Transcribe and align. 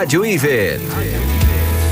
Rádio 0.00 0.24
Inver. 0.24 0.80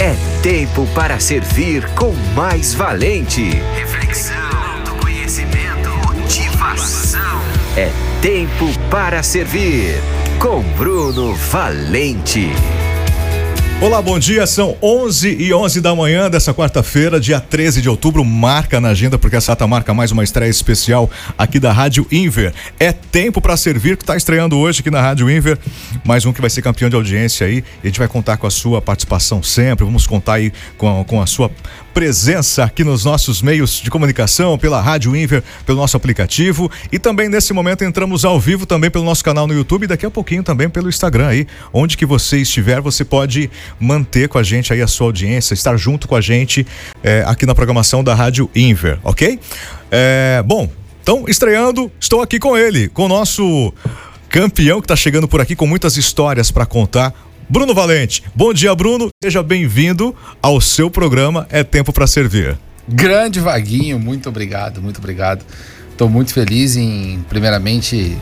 É 0.00 0.16
tempo 0.42 0.88
para 0.94 1.20
servir 1.20 1.86
com 1.90 2.14
mais 2.34 2.72
valente. 2.72 3.50
Reflexão 3.74 4.82
do 4.82 4.92
conhecimento, 4.92 5.90
motivação. 6.14 7.42
É 7.76 7.90
tempo 8.22 8.66
para 8.88 9.22
servir 9.22 10.00
com 10.38 10.62
Bruno 10.78 11.34
Valente. 11.34 12.50
Olá, 13.80 14.02
bom 14.02 14.18
dia. 14.18 14.44
São 14.44 14.76
11 14.82 15.36
e 15.38 15.54
11 15.54 15.80
da 15.80 15.94
manhã 15.94 16.28
dessa 16.28 16.52
quarta-feira, 16.52 17.20
dia 17.20 17.38
13 17.38 17.80
de 17.80 17.88
outubro. 17.88 18.24
Marca 18.24 18.80
na 18.80 18.88
agenda, 18.88 19.16
porque 19.16 19.36
essa 19.36 19.52
data 19.52 19.68
marca 19.68 19.94
mais 19.94 20.10
uma 20.10 20.24
estreia 20.24 20.50
especial 20.50 21.08
aqui 21.38 21.60
da 21.60 21.72
Rádio 21.72 22.04
Inver. 22.10 22.52
É 22.80 22.90
tempo 22.90 23.40
para 23.40 23.56
servir, 23.56 23.96
que 23.96 24.02
está 24.02 24.16
estreando 24.16 24.58
hoje 24.58 24.80
aqui 24.80 24.90
na 24.90 25.00
Rádio 25.00 25.30
Inver. 25.30 25.56
Mais 26.04 26.26
um 26.26 26.32
que 26.32 26.40
vai 26.40 26.50
ser 26.50 26.60
campeão 26.60 26.90
de 26.90 26.96
audiência 26.96 27.46
aí. 27.46 27.58
E 27.58 27.64
a 27.84 27.86
gente 27.86 28.00
vai 28.00 28.08
contar 28.08 28.36
com 28.36 28.48
a 28.48 28.50
sua 28.50 28.82
participação 28.82 29.44
sempre. 29.44 29.84
Vamos 29.84 30.08
contar 30.08 30.34
aí 30.34 30.52
com 30.76 31.00
a, 31.00 31.04
com 31.04 31.22
a 31.22 31.26
sua 31.26 31.48
presença 31.98 32.62
aqui 32.62 32.84
nos 32.84 33.04
nossos 33.04 33.42
meios 33.42 33.80
de 33.80 33.90
comunicação, 33.90 34.56
pela 34.56 34.80
Rádio 34.80 35.16
Inver, 35.16 35.42
pelo 35.66 35.78
nosso 35.78 35.96
aplicativo 35.96 36.70
e 36.92 36.98
também 36.98 37.28
nesse 37.28 37.52
momento 37.52 37.82
entramos 37.82 38.24
ao 38.24 38.38
vivo 38.38 38.66
também 38.66 38.88
pelo 38.88 39.04
nosso 39.04 39.24
canal 39.24 39.48
no 39.48 39.52
YouTube 39.52 39.82
e 39.82 39.86
daqui 39.88 40.06
a 40.06 40.10
pouquinho 40.10 40.44
também 40.44 40.68
pelo 40.68 40.88
Instagram 40.88 41.26
aí, 41.26 41.46
onde 41.72 41.96
que 41.96 42.06
você 42.06 42.38
estiver, 42.38 42.80
você 42.80 43.04
pode 43.04 43.50
manter 43.78 44.28
com 44.28 44.38
a 44.38 44.42
gente 44.42 44.72
aí 44.72 44.82
a 44.82 44.86
sua 44.86 45.06
audiência, 45.06 45.54
estar 45.54 45.76
junto 45.76 46.06
com 46.08 46.14
a 46.14 46.20
gente 46.20 46.66
é, 47.02 47.22
aqui 47.26 47.46
na 47.46 47.54
programação 47.54 48.02
da 48.02 48.14
Rádio 48.14 48.50
Inver, 48.54 48.98
ok? 49.02 49.38
É, 49.90 50.42
bom, 50.44 50.70
então 51.02 51.24
estreando, 51.26 51.90
estou 52.00 52.20
aqui 52.20 52.38
com 52.38 52.56
ele, 52.56 52.88
com 52.88 53.04
o 53.04 53.08
nosso 53.08 53.72
campeão 54.28 54.80
que 54.80 54.84
está 54.84 54.96
chegando 54.96 55.26
por 55.26 55.40
aqui 55.40 55.56
com 55.56 55.66
muitas 55.66 55.96
histórias 55.96 56.50
para 56.50 56.66
contar. 56.66 57.14
Bruno 57.48 57.72
Valente. 57.72 58.22
Bom 58.34 58.52
dia, 58.52 58.74
Bruno. 58.74 59.08
Seja 59.24 59.42
bem-vindo 59.42 60.14
ao 60.42 60.60
seu 60.60 60.90
programa 60.90 61.46
É 61.48 61.64
Tempo 61.64 61.94
para 61.94 62.06
Servir. 62.06 62.58
Grande 62.86 63.40
Vaguinho, 63.40 63.98
muito 63.98 64.28
obrigado, 64.28 64.82
muito 64.82 64.98
obrigado. 64.98 65.44
Estou 65.90 66.08
muito 66.08 66.32
feliz 66.32 66.76
em, 66.76 67.24
primeiramente, 67.28 68.16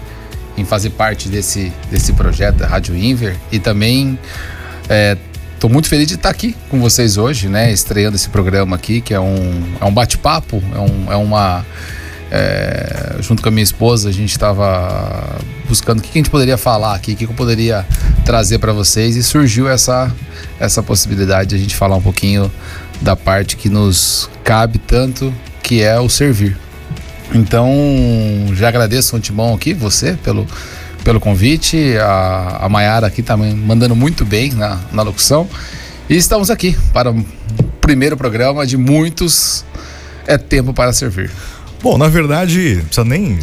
em 0.56 0.64
fazer 0.64 0.91
parte 0.91 1.28
desse, 1.28 1.72
desse 1.91 2.12
projeto 2.12 2.56
da 2.56 2.67
Rádio 2.67 2.97
Inver 2.97 3.36
e 3.50 3.58
também 3.58 4.19
estou 5.56 5.70
muito 5.70 5.88
feliz 5.88 6.06
de 6.06 6.14
estar 6.14 6.28
aqui 6.28 6.54
com 6.68 6.78
vocês 6.78 7.16
hoje, 7.16 7.48
né? 7.48 7.72
Estreando 7.72 8.14
esse 8.14 8.28
programa 8.28 8.76
aqui, 8.76 9.00
que 9.00 9.12
é 9.14 9.20
um, 9.20 9.64
é 9.80 9.84
um 9.84 9.92
bate-papo, 9.92 10.62
é, 10.74 10.78
um, 10.78 11.12
é 11.12 11.16
uma 11.16 11.64
é, 12.30 13.16
junto 13.20 13.42
com 13.42 13.48
a 13.48 13.50
minha 13.50 13.64
esposa, 13.64 14.08
a 14.08 14.12
gente 14.12 14.30
estava 14.30 15.38
buscando 15.66 16.00
o 16.00 16.02
que, 16.02 16.10
a 16.10 16.12
gente 16.12 16.30
poderia 16.30 16.58
falar 16.58 16.94
aqui, 16.94 17.12
o 17.12 17.16
que, 17.16 17.24
eu 17.24 17.28
poderia 17.30 17.86
trazer 18.24 18.58
para 18.58 18.72
vocês 18.72 19.16
e 19.16 19.22
surgiu 19.22 19.68
essa, 19.68 20.12
essa 20.60 20.82
possibilidade 20.82 21.50
de 21.50 21.56
a 21.56 21.58
gente 21.58 21.74
falar 21.74 21.96
um 21.96 22.02
pouquinho 22.02 22.52
da 23.00 23.16
parte 23.16 23.56
que 23.56 23.68
nos 23.68 24.28
cabe 24.44 24.78
tanto, 24.78 25.32
que 25.62 25.82
é 25.82 25.98
o 25.98 26.08
servir. 26.08 26.56
Então, 27.34 27.74
já 28.52 28.68
agradeço 28.68 29.16
o 29.16 29.20
Timão 29.20 29.54
aqui, 29.54 29.74
você, 29.74 30.16
pelo, 30.22 30.46
pelo 31.06 31.20
convite. 31.20 31.96
A, 31.98 32.64
a 32.66 32.68
Mayara 32.68 33.06
aqui 33.06 33.22
também 33.22 33.52
tá 33.52 33.56
mandando 33.56 33.94
muito 33.94 34.24
bem 34.24 34.50
na, 34.52 34.80
na 34.92 35.02
locução. 35.02 35.48
E 36.10 36.16
estamos 36.16 36.50
aqui 36.50 36.76
para 36.92 37.12
o 37.12 37.24
primeiro 37.80 38.16
programa 38.16 38.66
de 38.66 38.76
muitos. 38.76 39.64
É 40.27 40.36
tempo 40.36 40.74
para 40.74 40.92
servir. 40.92 41.30
Bom, 41.82 41.98
na 41.98 42.08
verdade, 42.08 42.80
precisa 42.86 43.05
nem 43.05 43.39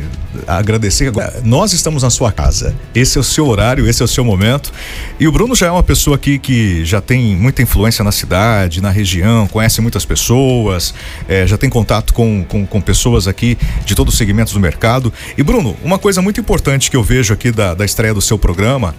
agradecer. 0.48 1.12
Nós 1.44 1.74
estamos 1.74 2.04
na 2.04 2.10
sua 2.10 2.32
casa. 2.32 2.76
Esse 2.94 3.18
é 3.18 3.22
o 3.22 3.24
seu 3.24 3.48
horário, 3.48 3.88
esse 3.88 4.02
é 4.02 4.06
o 4.06 4.08
seu 4.08 4.26
momento. 4.26 4.72
E 5.20 5.28
o 5.28 5.32
Bruno 5.32 5.56
já 5.56 5.68
é 5.68 5.72
uma 5.72 5.84
pessoa 5.84 6.16
aqui 6.16 6.40
que 6.40 6.84
já 6.84 7.00
tem 7.00 7.36
muita 7.36 7.62
influência 7.62 8.04
na 8.04 8.12
cidade, 8.12 8.82
na 8.82 8.90
região, 8.90 9.48
conhece 9.48 9.80
muitas 9.82 10.06
pessoas, 10.06 10.94
é, 11.28 11.46
já 11.46 11.58
tem 11.58 11.70
contato 11.70 12.14
com, 12.14 12.44
com, 12.44 12.66
com, 12.66 12.82
pessoas 12.82 13.28
aqui 13.28 13.58
de 13.86 13.96
todos 13.96 14.14
os 14.14 14.18
segmentos 14.18 14.54
do 14.54 14.60
mercado. 14.60 15.14
E 15.38 15.44
Bruno, 15.44 15.76
uma 15.84 16.00
coisa 16.00 16.22
muito 16.22 16.40
importante 16.40 16.90
que 16.90 16.98
eu 16.98 17.04
vejo 17.04 17.34
aqui 17.34 17.52
da, 17.52 17.74
da 17.74 17.86
estreia 17.86 18.14
do 18.14 18.22
seu 18.22 18.38
programa 18.38 18.96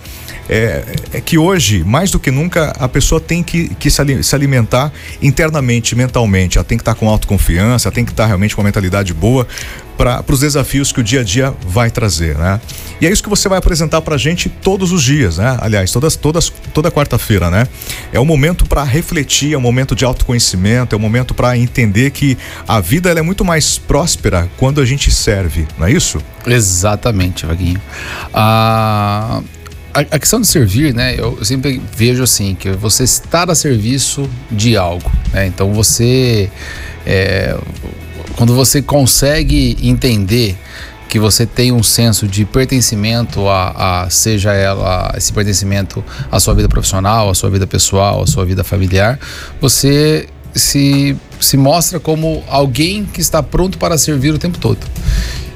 é, 0.49 0.85
é 1.13 1.21
que 1.21 1.39
hoje, 1.39 1.83
mais 1.85 2.11
do 2.11 2.19
que 2.19 2.31
nunca, 2.31 2.73
a 2.79 2.89
pessoa 2.89 3.21
tem 3.21 3.43
que, 3.43 3.69
que 3.75 3.91
se 3.91 4.35
alimentar 4.35 4.93
internamente, 5.21 5.95
mentalmente. 5.97 6.59
Ela 6.59 6.65
tem 6.65 6.79
que 6.79 6.83
estar 6.83 6.95
com 6.95 7.09
autoconfiança, 7.09 7.91
tem 7.91 8.05
que 8.05 8.13
estar 8.13 8.27
realmente 8.27 8.55
com 8.55 8.61
uma 8.61 8.67
mentalidade 8.67 9.13
boa 9.13 9.24
boa 9.25 9.47
para 9.97 10.25
os 10.29 10.41
desafios 10.41 10.93
que 10.93 11.01
o 11.01 11.05
dia 11.05 11.21
a 11.21 11.25
dia 11.25 11.55
vai 11.67 11.91
trazer, 11.91 12.37
né? 12.37 12.61
E 13.01 13.07
é 13.07 13.11
isso 13.11 13.23
que 13.23 13.29
você 13.29 13.49
vai 13.49 13.59
apresentar 13.59 14.03
para 14.03 14.17
a 14.17 14.19
gente 14.19 14.49
todos 14.49 14.93
os 14.93 15.03
dias, 15.03 15.39
né? 15.39 15.57
Aliás, 15.61 15.91
todas, 15.91 16.17
todas, 16.17 16.53
toda 16.75 16.91
quarta-feira, 16.91 17.51
né? 17.51 17.67
É 18.13 18.21
um 18.21 18.25
momento 18.25 18.67
para 18.67 18.83
refletir, 18.83 19.55
é 19.55 19.57
um 19.57 19.61
momento 19.61 19.95
de 19.95 20.05
autoconhecimento, 20.05 20.95
é 20.95 20.99
um 20.99 21.01
momento 21.01 21.33
para 21.33 21.57
entender 21.57 22.11
que 22.11 22.37
a 22.67 22.81
vida 22.81 23.11
é 23.11 23.23
muito 23.23 23.45
mais 23.45 23.79
próspera 23.79 24.49
quando 24.59 24.81
a 24.81 24.85
gente 24.85 25.11
serve, 25.11 25.67
não 25.79 25.87
é 25.87 25.93
isso? 25.93 26.19
Exatamente, 26.47 27.47
Vaguinho. 27.47 27.81
Ah, 28.33 29.41
a, 29.95 30.19
questão 30.19 30.41
de 30.41 30.49
servir, 30.49 30.93
né? 30.93 31.15
Eu 31.17 31.43
sempre 31.45 31.81
vejo 31.97 32.23
assim 32.23 32.55
que 32.55 32.71
você 32.73 33.05
estar 33.05 33.49
a 33.49 33.55
serviço 33.55 34.29
de 34.51 34.77
algo, 34.77 35.11
né? 35.33 35.47
Então 35.47 35.73
você 35.73 36.51
é, 37.07 37.57
quando 38.37 38.55
você 38.55 38.83
consegue 38.83 39.77
entender 39.83 40.57
que 41.09 41.19
você 41.19 41.47
tem 41.47 41.71
um 41.71 41.83
senso 41.83 42.27
de 42.27 42.45
pertencimento 42.45 43.49
a, 43.49 44.03
a, 44.03 44.11
seja 44.11 44.53
ela 44.53 45.13
esse 45.17 45.33
pertencimento 45.33 46.05
à 46.31 46.41
sua 46.41 46.55
vida 46.55 46.69
profissional, 46.69 47.31
à 47.31 47.35
sua 47.35 47.51
vida 47.51 47.67
pessoal, 47.67 48.23
à 48.23 48.27
sua 48.27 48.45
vida 48.45 48.65
familiar, 48.65 49.19
você 49.61 50.29
se, 50.55 51.17
se 51.39 51.57
mostra 51.57 52.01
como 52.01 52.43
alguém 52.49 53.05
que 53.05 53.21
está 53.21 53.43
pronto 53.43 53.79
para 53.79 53.97
servir 53.99 54.33
o 54.33 54.39
tempo 54.39 54.59
todo. 54.59 54.79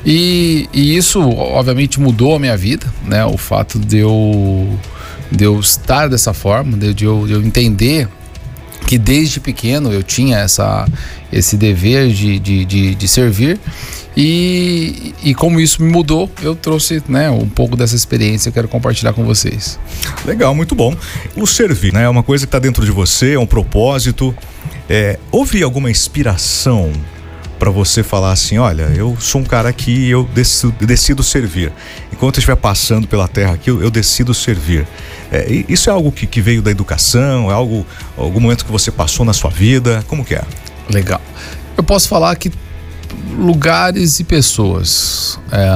E, 0.05 0.69
e 0.72 0.97
isso, 0.97 1.21
obviamente, 1.21 2.00
mudou 2.00 2.37
a 2.37 2.39
minha 2.39 2.56
vida, 2.56 2.87
né? 3.05 3.25
O 3.25 3.37
fato 3.37 3.78
de 3.78 3.99
eu, 3.99 4.78
de 5.31 5.45
eu 5.45 5.59
estar 5.59 6.09
dessa 6.09 6.33
forma, 6.33 6.77
de, 6.77 6.95
de, 6.95 7.05
eu, 7.05 7.27
de 7.27 7.33
eu 7.33 7.43
entender 7.43 8.09
que 8.88 8.97
desde 8.97 9.38
pequeno 9.38 9.93
eu 9.93 10.03
tinha 10.03 10.38
essa, 10.38 10.88
esse 11.31 11.59
dever 11.59 12.09
de, 12.09 12.38
de, 12.38 12.65
de, 12.65 12.94
de 12.94 13.06
servir. 13.06 13.60
E, 14.16 15.15
e 15.22 15.34
como 15.34 15.60
isso 15.60 15.82
me 15.82 15.93
mudou, 15.93 16.31
eu 16.41 16.56
trouxe 16.56 17.03
né, 17.06 17.28
um 17.31 17.47
pouco 17.47 17.77
dessa 17.77 17.94
experiência, 17.94 18.48
eu 18.48 18.53
quero 18.54 18.66
compartilhar 18.66 19.12
com 19.12 19.25
vocês. 19.25 19.78
Legal, 20.25 20.54
muito 20.54 20.75
bom. 20.75 20.97
O 21.37 21.47
servir 21.47 21.93
né, 21.93 22.04
é 22.04 22.09
uma 22.09 22.22
coisa 22.22 22.47
que 22.47 22.48
está 22.48 22.59
dentro 22.59 22.82
de 22.82 22.91
você, 22.91 23.34
é 23.34 23.38
um 23.38 23.47
propósito. 23.47 24.34
É, 24.88 25.19
houve 25.31 25.62
alguma 25.62 25.91
inspiração 25.91 26.91
para 27.58 27.70
você 27.70 28.02
falar 28.02 28.32
assim, 28.32 28.58
olha, 28.58 28.84
eu 28.94 29.16
sou 29.20 29.41
um 29.41 29.44
cara 29.44 29.72
que 29.72 30.08
eu 30.08 30.24
decido, 30.24 30.86
decido 30.86 31.22
servir. 31.22 31.72
Enquanto 32.12 32.36
eu 32.36 32.41
estiver 32.41 32.56
passando 32.56 33.08
pela 33.08 33.26
terra 33.26 33.54
aqui, 33.54 33.70
eu, 33.70 33.82
eu 33.82 33.91
decido 33.91 34.32
servir. 34.32 34.86
É, 35.30 35.64
isso 35.68 35.91
é 35.91 35.92
algo 35.92 36.12
que, 36.12 36.26
que, 36.26 36.41
veio 36.41 36.62
da 36.62 36.70
educação? 36.70 37.50
É 37.50 37.54
algo, 37.54 37.86
algum 38.16 38.41
momento 38.41 38.64
que 38.64 38.72
você 38.72 38.91
passou 38.91 39.26
na 39.26 39.32
sua 39.32 39.50
vida? 39.50 40.04
Como 40.06 40.24
que 40.24 40.34
é? 40.34 40.42
Legal. 40.91 41.20
Eu 41.76 41.82
posso 41.82 42.08
falar 42.08 42.34
que 42.36 42.50
lugares 43.36 44.20
e 44.20 44.24
pessoas. 44.24 45.38
É, 45.50 45.68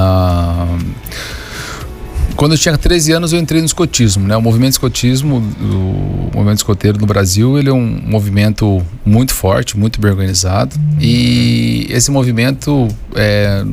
quando 2.43 2.55
eu 2.55 2.57
tinha 2.57 2.77
13 2.77 3.13
anos 3.13 3.31
eu 3.31 3.39
entrei 3.39 3.61
no 3.61 3.65
escotismo, 3.65 4.27
né? 4.27 4.35
O 4.35 4.41
movimento 4.41 4.73
escotismo, 4.73 5.37
o 5.37 6.29
movimento 6.35 6.57
escoteiro 6.57 6.99
no 6.99 7.05
Brasil, 7.05 7.57
ele 7.57 7.69
é 7.69 7.73
um 7.73 8.01
movimento 8.05 8.85
muito 9.05 9.33
forte, 9.33 9.77
muito 9.77 10.01
bem 10.01 10.11
organizado 10.11 10.75
e 10.99 11.87
esse 11.89 12.11
movimento 12.11 12.89
é, 13.15 13.63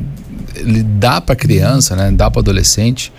ele 0.55 0.85
dá 0.85 1.21
para 1.21 1.35
criança, 1.35 1.97
né? 1.97 2.13
Dá 2.13 2.31
para 2.31 2.43
adolescente 2.43 3.13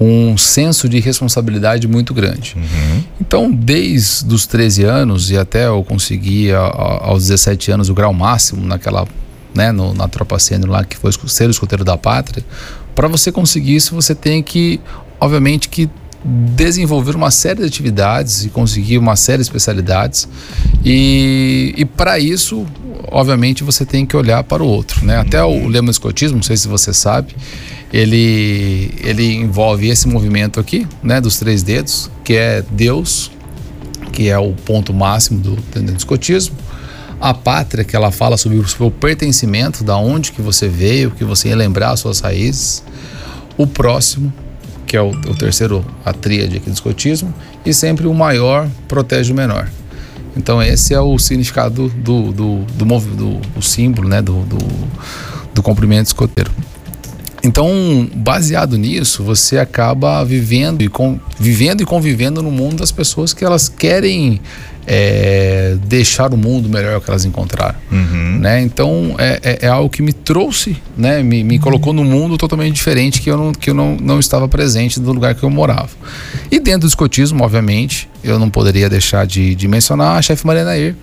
um 0.00 0.38
senso 0.38 0.88
de 0.88 0.98
responsabilidade 0.98 1.86
muito 1.86 2.14
grande. 2.14 2.56
Uhum. 2.56 3.02
Então, 3.20 3.52
desde 3.52 4.34
os 4.34 4.46
13 4.46 4.84
anos 4.84 5.30
e 5.30 5.36
até 5.36 5.66
eu 5.66 5.84
conseguir 5.84 6.54
aos 6.54 7.24
17 7.24 7.70
anos 7.70 7.90
o 7.90 7.94
grau 7.94 8.14
máximo 8.14 8.66
naquela, 8.66 9.06
né, 9.54 9.72
no, 9.72 9.92
na 9.92 10.08
tropa 10.08 10.38
sênior 10.38 10.70
lá 10.70 10.84
que 10.84 10.96
foi 10.96 11.12
ser 11.26 11.48
o 11.48 11.50
escoteiro 11.50 11.84
da 11.84 11.98
pátria, 11.98 12.42
para 12.96 13.06
você 13.06 13.30
conseguir 13.30 13.76
isso 13.76 13.94
você 13.94 14.14
tem 14.14 14.42
que, 14.42 14.80
obviamente 15.20 15.68
que 15.68 15.88
desenvolver 16.24 17.14
uma 17.14 17.30
série 17.30 17.60
de 17.60 17.66
atividades 17.66 18.44
e 18.44 18.48
conseguir 18.48 18.98
uma 18.98 19.14
série 19.14 19.36
de 19.36 19.42
especialidades. 19.42 20.28
E, 20.84 21.72
e 21.76 21.84
para 21.84 22.18
isso 22.18 22.66
obviamente 23.08 23.62
você 23.62 23.86
tem 23.86 24.04
que 24.04 24.16
olhar 24.16 24.42
para 24.42 24.64
o 24.64 24.66
outro 24.66 25.04
né? 25.04 25.18
Até 25.18 25.42
o 25.44 25.68
lema 25.68 25.86
do 25.86 25.92
escotismo 25.92 26.36
não 26.38 26.42
sei 26.42 26.56
se 26.56 26.66
você 26.66 26.92
sabe 26.92 27.36
ele, 27.92 28.90
ele 28.98 29.34
envolve 29.34 29.88
esse 29.88 30.08
movimento 30.08 30.58
aqui, 30.58 30.86
né, 31.02 31.20
dos 31.20 31.38
três 31.38 31.62
dedos, 31.62 32.10
que 32.24 32.34
é 32.34 32.62
Deus, 32.70 33.30
que 34.12 34.28
é 34.28 34.38
o 34.38 34.52
ponto 34.52 34.92
máximo 34.92 35.40
do, 35.40 35.56
do 35.56 35.96
escotismo, 35.96 36.56
a 37.20 37.32
pátria, 37.32 37.84
que 37.84 37.96
ela 37.96 38.10
fala 38.10 38.36
sobre 38.36 38.58
o 38.58 38.68
seu 38.68 38.90
pertencimento, 38.90 39.82
da 39.82 39.96
onde 39.96 40.32
que 40.32 40.42
você 40.42 40.68
veio, 40.68 41.10
que 41.10 41.24
você 41.24 41.54
lembrar 41.54 41.90
as 41.90 42.00
suas 42.00 42.20
raízes, 42.20 42.82
o 43.56 43.66
próximo, 43.66 44.32
que 44.86 44.96
é 44.96 45.02
o, 45.02 45.10
o 45.10 45.34
terceiro, 45.34 45.84
a 46.04 46.12
tríade 46.12 46.56
aqui 46.56 46.70
do 46.70 46.74
escotismo, 46.74 47.32
e 47.64 47.72
sempre 47.72 48.06
o 48.06 48.14
maior 48.14 48.68
protege 48.86 49.32
o 49.32 49.36
menor. 49.36 49.68
Então 50.36 50.62
esse 50.62 50.92
é 50.92 51.00
o 51.00 51.18
significado 51.18 51.88
do, 51.88 52.32
do, 52.32 52.64
do, 52.64 52.84
do, 52.84 53.00
do, 53.00 53.38
do 53.38 53.62
símbolo, 53.62 54.08
né? 54.08 54.20
do, 54.20 54.42
do, 54.42 54.58
do 55.54 55.62
comprimento 55.62 56.06
escoteiro. 56.06 56.50
Então, 57.46 58.08
baseado 58.12 58.76
nisso, 58.76 59.22
você 59.22 59.56
acaba 59.56 60.24
vivendo 60.24 60.82
e, 60.82 60.88
com, 60.88 61.20
vivendo 61.38 61.80
e 61.80 61.86
convivendo 61.86 62.42
no 62.42 62.50
mundo 62.50 62.78
das 62.78 62.90
pessoas 62.90 63.32
que 63.32 63.44
elas 63.44 63.68
querem 63.68 64.40
é, 64.84 65.76
deixar 65.86 66.34
o 66.34 66.36
mundo 66.36 66.68
melhor 66.68 67.00
que 67.00 67.08
elas 67.08 67.24
encontraram. 67.24 67.76
Uhum. 67.90 68.38
Né? 68.40 68.62
Então, 68.62 69.14
é, 69.16 69.38
é, 69.44 69.58
é, 69.62 69.68
algo 69.68 69.88
que 69.88 70.02
me 70.02 70.12
trouxe, 70.12 70.76
né? 70.96 71.22
me, 71.22 71.44
me 71.44 71.56
colocou 71.60 71.92
num 71.92 72.04
mundo 72.04 72.36
totalmente 72.36 72.74
diferente 72.74 73.22
que 73.22 73.30
eu, 73.30 73.36
não, 73.36 73.52
que 73.52 73.70
eu 73.70 73.74
não, 73.74 73.96
não 73.96 74.18
estava 74.18 74.48
presente 74.48 74.98
no 74.98 75.12
lugar 75.12 75.36
que 75.36 75.44
eu 75.44 75.50
morava. 75.50 75.90
E 76.50 76.58
dentro 76.58 76.80
do 76.80 76.88
escotismo, 76.88 77.44
obviamente, 77.44 78.08
eu 78.24 78.40
não 78.40 78.50
poderia 78.50 78.90
deixar 78.90 79.24
de, 79.24 79.54
de 79.54 79.68
mencionar 79.68 80.18
a 80.18 80.22
chefe 80.22 80.44
Maria 80.44 80.64
Nair, 80.64 80.96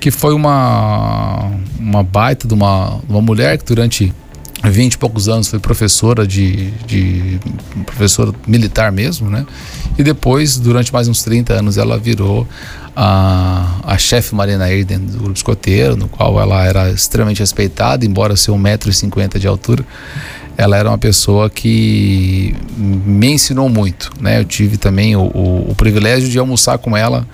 que 0.00 0.10
foi 0.10 0.34
uma, 0.34 1.52
uma 1.78 2.02
baita 2.02 2.48
de 2.48 2.54
uma, 2.54 2.98
uma 3.08 3.22
mulher 3.22 3.58
que 3.58 3.64
durante 3.64 4.12
20 4.70 4.94
e 4.94 4.98
poucos 4.98 5.28
anos 5.28 5.48
foi 5.48 5.58
professora 5.58 6.26
de, 6.26 6.70
de 6.86 7.38
professora 7.84 8.32
militar 8.46 8.90
mesmo, 8.90 9.28
né? 9.28 9.46
E 9.98 10.02
depois, 10.02 10.58
durante 10.58 10.92
mais 10.92 11.08
uns 11.08 11.22
30 11.22 11.54
anos, 11.54 11.76
ela 11.76 11.98
virou 11.98 12.46
a, 12.96 13.80
a 13.84 13.98
chefe 13.98 14.34
Marina 14.34 14.66
dentro 14.84 15.12
do 15.12 15.18
grupo 15.18 15.36
escoteiro, 15.36 15.96
no 15.96 16.08
qual 16.08 16.40
ela 16.40 16.64
era 16.64 16.90
extremamente 16.90 17.40
respeitada, 17.40 18.04
embora 18.04 18.36
ser 18.36 18.52
1,50m 18.52 19.38
de 19.38 19.46
altura. 19.46 19.84
Ela 20.56 20.76
era 20.76 20.88
uma 20.88 20.98
pessoa 20.98 21.50
que 21.50 22.54
me 22.76 23.32
ensinou 23.32 23.68
muito, 23.68 24.10
né? 24.20 24.40
Eu 24.40 24.44
tive 24.44 24.76
também 24.76 25.16
o, 25.16 25.22
o, 25.22 25.70
o 25.70 25.74
privilégio 25.74 26.28
de 26.28 26.38
almoçar 26.38 26.78
com 26.78 26.96
ela 26.96 27.26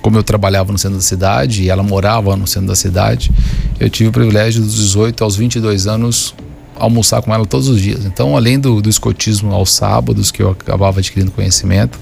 como 0.00 0.16
eu 0.16 0.22
trabalhava 0.22 0.70
no 0.70 0.78
centro 0.78 0.96
da 0.96 1.02
cidade 1.02 1.64
e 1.64 1.70
ela 1.70 1.82
morava 1.82 2.36
no 2.36 2.46
centro 2.46 2.68
da 2.68 2.76
cidade, 2.76 3.32
eu 3.80 3.90
tive 3.90 4.10
o 4.10 4.12
privilégio 4.12 4.62
dos 4.62 4.76
18 4.76 5.24
aos 5.24 5.36
22 5.36 5.86
anos 5.86 6.34
almoçar 6.78 7.22
com 7.22 7.34
ela 7.34 7.44
todos 7.46 7.68
os 7.68 7.80
dias. 7.80 8.04
Então, 8.04 8.36
além 8.36 8.58
do, 8.58 8.80
do 8.80 8.88
escotismo 8.88 9.52
aos 9.52 9.72
sábados, 9.72 10.30
que 10.30 10.42
eu 10.42 10.50
acabava 10.50 11.00
adquirindo 11.00 11.30
conhecimento, 11.30 11.98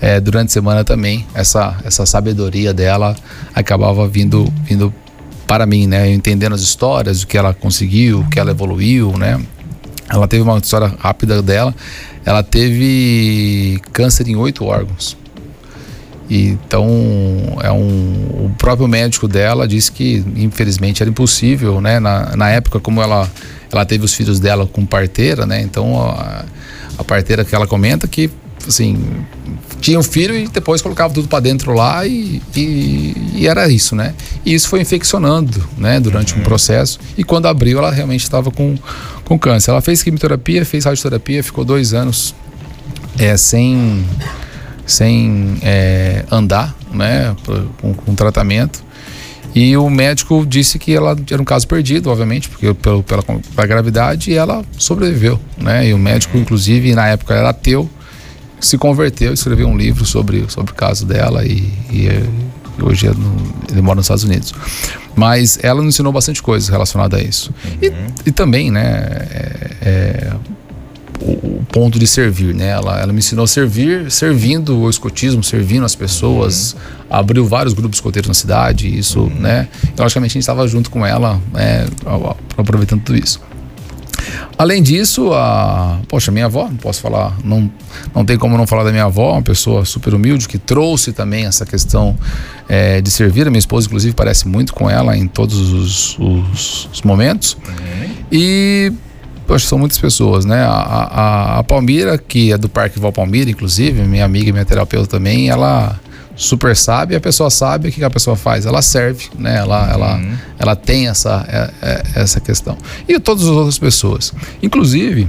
é, 0.00 0.20
durante 0.20 0.48
a 0.48 0.52
semana 0.52 0.84
também, 0.84 1.26
essa, 1.34 1.76
essa 1.84 2.04
sabedoria 2.04 2.74
dela 2.74 3.16
acabava 3.54 4.06
vindo, 4.06 4.52
vindo 4.64 4.92
para 5.46 5.66
mim, 5.66 5.86
né? 5.86 6.12
Entendendo 6.12 6.54
as 6.54 6.60
histórias, 6.60 7.22
o 7.22 7.26
que 7.26 7.38
ela 7.38 7.54
conseguiu, 7.54 8.20
o 8.20 8.28
que 8.28 8.38
ela 8.38 8.50
evoluiu, 8.50 9.16
né? 9.16 9.40
Ela 10.08 10.28
teve 10.28 10.42
uma 10.42 10.58
história 10.58 10.92
rápida 10.98 11.42
dela. 11.42 11.74
Ela 12.24 12.42
teve 12.42 13.80
câncer 13.92 14.28
em 14.28 14.36
oito 14.36 14.64
órgãos. 14.64 15.16
Então, 16.28 16.88
é 17.62 17.70
um, 17.70 18.46
o 18.46 18.54
próprio 18.58 18.88
médico 18.88 19.28
dela 19.28 19.68
disse 19.68 19.92
que, 19.92 20.24
infelizmente, 20.36 21.02
era 21.02 21.10
impossível, 21.10 21.80
né? 21.80 22.00
Na, 22.00 22.34
na 22.34 22.48
época, 22.50 22.80
como 22.80 23.02
ela 23.02 23.30
ela 23.74 23.84
teve 23.84 24.04
os 24.04 24.14
filhos 24.14 24.38
dela 24.38 24.66
com 24.66 24.86
parteira, 24.86 25.44
né? 25.44 25.60
Então 25.60 26.00
a, 26.00 26.44
a 26.96 27.04
parteira 27.04 27.44
que 27.44 27.54
ela 27.54 27.66
comenta 27.66 28.06
que 28.06 28.30
assim 28.66 28.96
tinha 29.80 29.98
um 29.98 30.02
filho 30.02 30.34
e 30.34 30.48
depois 30.48 30.80
colocava 30.80 31.12
tudo 31.12 31.28
para 31.28 31.40
dentro 31.40 31.74
lá 31.74 32.06
e, 32.06 32.40
e, 32.56 33.32
e, 33.34 33.46
era 33.46 33.68
isso, 33.68 33.94
né? 33.94 34.14
E 34.44 34.54
isso 34.54 34.68
foi 34.68 34.80
infeccionando, 34.80 35.62
né? 35.76 36.00
Durante 36.00 36.34
uhum. 36.34 36.40
um 36.40 36.42
processo 36.42 36.98
e 37.18 37.24
quando 37.24 37.46
abriu 37.46 37.78
ela 37.78 37.90
realmente 37.90 38.22
estava 38.22 38.50
com, 38.50 38.78
com 39.24 39.38
câncer. 39.38 39.70
Ela 39.70 39.80
fez 39.80 40.02
quimioterapia, 40.02 40.64
fez 40.64 40.84
radioterapia, 40.84 41.42
ficou 41.42 41.64
dois 41.64 41.92
anos 41.92 42.34
é, 43.18 43.36
sem 43.36 44.04
sem 44.86 45.58
é, 45.62 46.24
andar, 46.30 46.74
né? 46.92 47.34
Com, 47.80 47.94
com 47.94 48.14
tratamento 48.14 48.84
e 49.54 49.76
o 49.76 49.88
médico 49.88 50.44
disse 50.44 50.80
que 50.80 50.92
ela 50.92 51.16
era 51.30 51.40
um 51.40 51.44
caso 51.44 51.68
perdido, 51.68 52.10
obviamente, 52.10 52.48
porque 52.48 52.74
pelo, 52.74 53.04
pela, 53.04 53.22
pela 53.22 53.66
gravidade, 53.66 54.32
e 54.32 54.34
ela 54.34 54.64
sobreviveu, 54.76 55.38
né? 55.56 55.86
E 55.86 55.94
o 55.94 55.98
médico, 55.98 56.36
inclusive, 56.36 56.92
na 56.92 57.06
época 57.06 57.34
era 57.34 57.50
ateu, 57.50 57.88
se 58.58 58.76
converteu, 58.76 59.32
escreveu 59.32 59.68
um 59.68 59.76
livro 59.76 60.04
sobre, 60.04 60.44
sobre 60.48 60.72
o 60.72 60.74
caso 60.74 61.06
dela 61.06 61.44
e, 61.44 61.72
e, 61.88 62.08
e 62.78 62.82
hoje 62.82 63.06
é 63.06 63.12
ele 63.70 63.80
mora 63.80 63.96
nos 63.96 64.06
Estados 64.06 64.24
Unidos. 64.24 64.52
Mas 65.14 65.56
ela 65.62 65.80
nos 65.80 65.94
ensinou 65.94 66.12
bastante 66.12 66.42
coisas 66.42 66.68
relacionadas 66.68 67.20
a 67.20 67.22
isso. 67.22 67.54
Uhum. 67.64 67.78
E, 67.80 68.28
e, 68.28 68.32
também, 68.32 68.72
né, 68.72 69.06
é, 69.30 69.76
é, 69.82 70.32
o, 71.20 71.64
ponto 71.70 71.98
de 71.98 72.06
servir, 72.06 72.54
né? 72.54 72.68
Ela, 72.68 73.00
ela 73.00 73.12
me 73.12 73.18
ensinou 73.18 73.44
a 73.44 73.48
servir, 73.48 74.10
servindo 74.10 74.78
o 74.78 74.88
escotismo, 74.88 75.42
servindo 75.42 75.84
as 75.84 75.94
pessoas, 75.94 76.72
uhum. 76.72 76.78
abriu 77.10 77.46
vários 77.46 77.74
grupos 77.74 77.98
escoteiros 77.98 78.28
na 78.28 78.34
cidade, 78.34 78.86
isso, 78.86 79.22
uhum. 79.22 79.34
né? 79.40 79.68
E, 79.84 80.00
logicamente 80.00 80.32
a 80.32 80.34
gente 80.34 80.42
estava 80.42 80.66
junto 80.68 80.90
com 80.90 81.04
ela, 81.04 81.40
né, 81.52 81.86
aproveitando 82.56 83.02
tudo 83.02 83.18
isso. 83.18 83.40
Além 84.56 84.82
disso, 84.82 85.32
a, 85.32 85.98
poxa, 86.08 86.30
minha 86.30 86.46
avó, 86.46 86.68
não 86.68 86.76
posso 86.76 87.00
falar, 87.00 87.36
não, 87.42 87.70
não 88.14 88.24
tem 88.24 88.38
como 88.38 88.56
não 88.56 88.66
falar 88.66 88.84
da 88.84 88.92
minha 88.92 89.04
avó, 89.04 89.32
uma 89.32 89.42
pessoa 89.42 89.84
super 89.84 90.14
humilde 90.14 90.46
que 90.46 90.58
trouxe 90.58 91.12
também 91.12 91.44
essa 91.44 91.66
questão 91.66 92.16
é, 92.68 93.00
de 93.00 93.10
servir. 93.10 93.46
A 93.46 93.50
minha 93.50 93.58
esposa, 93.58 93.86
inclusive, 93.86 94.14
parece 94.14 94.46
muito 94.46 94.72
com 94.72 94.88
ela 94.88 95.16
em 95.16 95.26
todos 95.26 95.58
os, 95.58 96.18
os, 96.18 96.88
os 96.92 97.02
momentos. 97.02 97.56
Uhum. 97.66 98.10
E 98.30 98.92
Poxa, 99.46 99.66
são 99.66 99.78
muitas 99.78 99.98
pessoas, 99.98 100.44
né? 100.44 100.62
A, 100.62 100.70
a, 100.70 101.58
a 101.58 101.64
Palmira, 101.64 102.16
que 102.16 102.52
é 102.52 102.58
do 102.58 102.68
Parque 102.68 102.98
Val 102.98 103.12
Palmira, 103.12 103.50
inclusive, 103.50 104.02
minha 104.02 104.24
amiga 104.24 104.48
e 104.48 104.52
minha 104.52 104.64
terapeuta 104.64 105.06
também, 105.06 105.50
ela 105.50 106.00
super 106.36 106.74
sabe, 106.74 107.14
a 107.14 107.20
pessoa 107.20 107.48
sabe 107.48 107.88
o 107.88 107.92
que 107.92 108.02
a 108.02 108.10
pessoa 108.10 108.36
faz, 108.36 108.66
ela 108.66 108.82
serve, 108.82 109.26
né? 109.38 109.56
Ela, 109.56 109.84
uhum. 109.84 109.92
ela, 109.92 110.20
ela 110.58 110.76
tem 110.76 111.08
essa, 111.08 111.46
é, 111.48 111.70
é, 111.82 112.02
essa 112.22 112.40
questão. 112.40 112.76
E 113.08 113.18
todas 113.20 113.44
as 113.44 113.50
outras 113.50 113.78
pessoas. 113.78 114.32
Inclusive, 114.62 115.28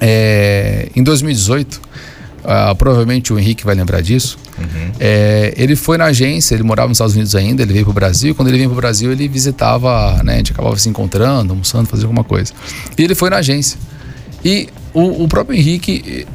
é, 0.00 0.88
em 0.94 1.02
2018, 1.02 1.74
uh, 1.74 2.74
provavelmente 2.76 3.32
o 3.32 3.38
Henrique 3.38 3.64
vai 3.64 3.74
lembrar 3.74 4.00
disso. 4.00 4.38
Uhum. 4.58 4.92
É, 4.98 5.52
ele 5.56 5.76
foi 5.76 5.98
na 5.98 6.06
agência, 6.06 6.54
ele 6.54 6.62
morava 6.62 6.88
nos 6.88 6.96
Estados 6.96 7.14
Unidos 7.14 7.34
ainda, 7.34 7.62
ele 7.62 7.72
veio 7.72 7.84
para 7.84 7.90
o 7.90 7.94
Brasil. 7.94 8.34
Quando 8.34 8.48
ele 8.48 8.58
veio 8.58 8.70
para 8.70 8.78
o 8.78 8.80
Brasil, 8.80 9.12
ele 9.12 9.28
visitava, 9.28 10.22
né, 10.22 10.34
a 10.34 10.36
gente 10.38 10.52
acabava 10.52 10.76
se 10.78 10.88
encontrando, 10.88 11.52
almoçando, 11.52 11.86
fazendo 11.88 12.06
alguma 12.06 12.24
coisa. 12.24 12.52
E 12.96 13.02
ele 13.02 13.14
foi 13.14 13.30
na 13.30 13.36
agência. 13.36 13.78
E 14.44 14.68
o, 14.94 15.24
o 15.24 15.28
próprio 15.28 15.58
Henrique, 15.58 16.26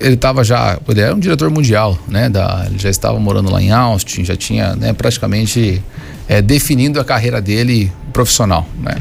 ele 0.00 0.14
estava 0.14 0.42
já, 0.42 0.78
ele 0.88 1.00
era 1.00 1.14
um 1.14 1.18
diretor 1.18 1.50
mundial, 1.50 1.98
né? 2.08 2.28
Da, 2.28 2.64
ele 2.66 2.78
já 2.78 2.90
estava 2.90 3.18
morando 3.18 3.50
lá 3.50 3.60
em 3.60 3.70
Austin, 3.70 4.24
já 4.24 4.36
tinha, 4.36 4.74
né, 4.76 4.92
praticamente 4.92 5.82
é, 6.28 6.40
definindo 6.40 7.00
a 7.00 7.04
carreira 7.04 7.40
dele 7.40 7.92
profissional, 8.12 8.66
né? 8.80 8.96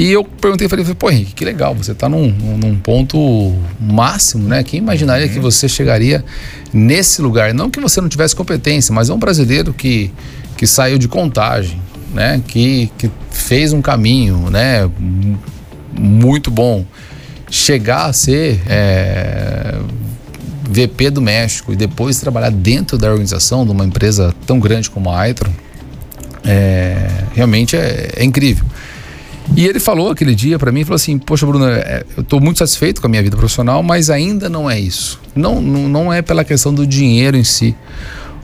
E 0.00 0.12
eu 0.12 0.24
perguntei, 0.24 0.66
falei, 0.66 0.82
pô, 0.94 1.10
Henrique, 1.10 1.34
que 1.34 1.44
legal, 1.44 1.74
você 1.74 1.92
está 1.92 2.08
num, 2.08 2.30
num, 2.30 2.74
ponto 2.74 3.54
máximo, 3.78 4.48
né? 4.48 4.64
Quem 4.64 4.78
imaginaria 4.78 5.26
uhum. 5.26 5.32
que 5.34 5.38
você 5.38 5.68
chegaria 5.68 6.24
nesse 6.72 7.20
lugar? 7.20 7.52
Não 7.52 7.68
que 7.68 7.78
você 7.78 8.00
não 8.00 8.08
tivesse 8.08 8.34
competência, 8.34 8.94
mas 8.94 9.10
é 9.10 9.12
um 9.12 9.18
brasileiro 9.18 9.74
que, 9.74 10.10
que 10.56 10.66
saiu 10.66 10.96
de 10.96 11.06
contagem, 11.06 11.78
né? 12.14 12.40
Que, 12.48 12.90
que 12.96 13.10
fez 13.30 13.74
um 13.74 13.82
caminho, 13.82 14.48
né? 14.48 14.90
Muito 15.92 16.50
bom. 16.50 16.86
Chegar 17.50 18.06
a 18.06 18.12
ser 18.14 18.58
é, 18.66 19.78
VP 20.70 21.10
do 21.10 21.20
México 21.20 21.74
e 21.74 21.76
depois 21.76 22.18
trabalhar 22.18 22.50
dentro 22.50 22.96
da 22.96 23.10
organização 23.10 23.66
de 23.66 23.70
uma 23.70 23.84
empresa 23.84 24.34
tão 24.46 24.58
grande 24.58 24.88
como 24.88 25.10
a 25.10 25.20
Aitron, 25.20 25.52
é, 26.42 27.06
realmente 27.34 27.76
é, 27.76 28.12
é 28.16 28.24
incrível. 28.24 28.64
E 29.56 29.66
ele 29.66 29.80
falou 29.80 30.10
aquele 30.10 30.34
dia 30.34 30.58
para 30.58 30.70
mim, 30.70 30.84
falou 30.84 30.96
assim, 30.96 31.18
poxa 31.18 31.44
Bruno, 31.44 31.66
é, 31.66 32.04
eu 32.16 32.22
estou 32.22 32.40
muito 32.40 32.58
satisfeito 32.58 33.00
com 33.00 33.06
a 33.06 33.10
minha 33.10 33.22
vida 33.22 33.36
profissional, 33.36 33.82
mas 33.82 34.08
ainda 34.08 34.48
não 34.48 34.70
é 34.70 34.78
isso. 34.78 35.20
Não, 35.34 35.60
não, 35.60 35.88
não 35.88 36.12
é 36.12 36.22
pela 36.22 36.44
questão 36.44 36.72
do 36.72 36.86
dinheiro 36.86 37.36
em 37.36 37.44
si. 37.44 37.74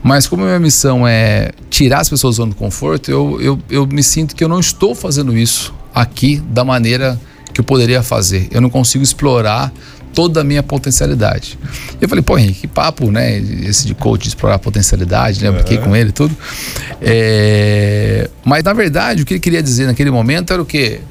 Mas 0.03 0.27
como 0.27 0.43
a 0.43 0.45
minha 0.45 0.59
missão 0.59 1.07
é 1.07 1.51
tirar 1.69 1.99
as 2.01 2.09
pessoas 2.09 2.35
do 2.35 2.37
zona 2.37 2.51
do 2.51 2.55
conforto, 2.55 3.09
eu, 3.09 3.41
eu, 3.41 3.59
eu 3.69 3.87
me 3.87 4.03
sinto 4.03 4.35
que 4.35 4.43
eu 4.43 4.47
não 4.47 4.59
estou 4.59 4.93
fazendo 4.93 5.35
isso 5.37 5.73
aqui 5.93 6.37
da 6.49 6.63
maneira 6.63 7.19
que 7.53 7.59
eu 7.59 7.65
poderia 7.65 8.03
fazer. 8.03 8.47
Eu 8.51 8.61
não 8.61 8.69
consigo 8.69 9.03
explorar 9.03 9.73
toda 10.17 10.41
a 10.41 10.43
minha 10.43 10.63
potencialidade. 10.63 11.59
Eu 12.01 12.09
falei, 12.09 12.23
pô, 12.23 12.39
Henrique, 12.39 12.61
que 12.61 12.67
papo, 12.67 13.11
né? 13.11 13.37
Esse 13.37 13.85
de 13.85 13.93
coach, 13.93 14.23
de 14.23 14.29
explorar 14.29 14.55
a 14.55 14.59
potencialidade, 14.59 15.43
né? 15.43 15.49
Eu 15.49 15.53
brinquei 15.53 15.77
com 15.77 15.95
ele 15.95 16.11
tudo. 16.11 16.35
É... 16.99 18.27
Mas, 18.43 18.63
na 18.63 18.73
verdade, 18.73 19.21
o 19.21 19.25
que 19.27 19.35
ele 19.35 19.39
queria 19.39 19.61
dizer 19.61 19.85
naquele 19.85 20.09
momento 20.09 20.51
era 20.51 20.59
o 20.59 20.65
quê? 20.65 21.01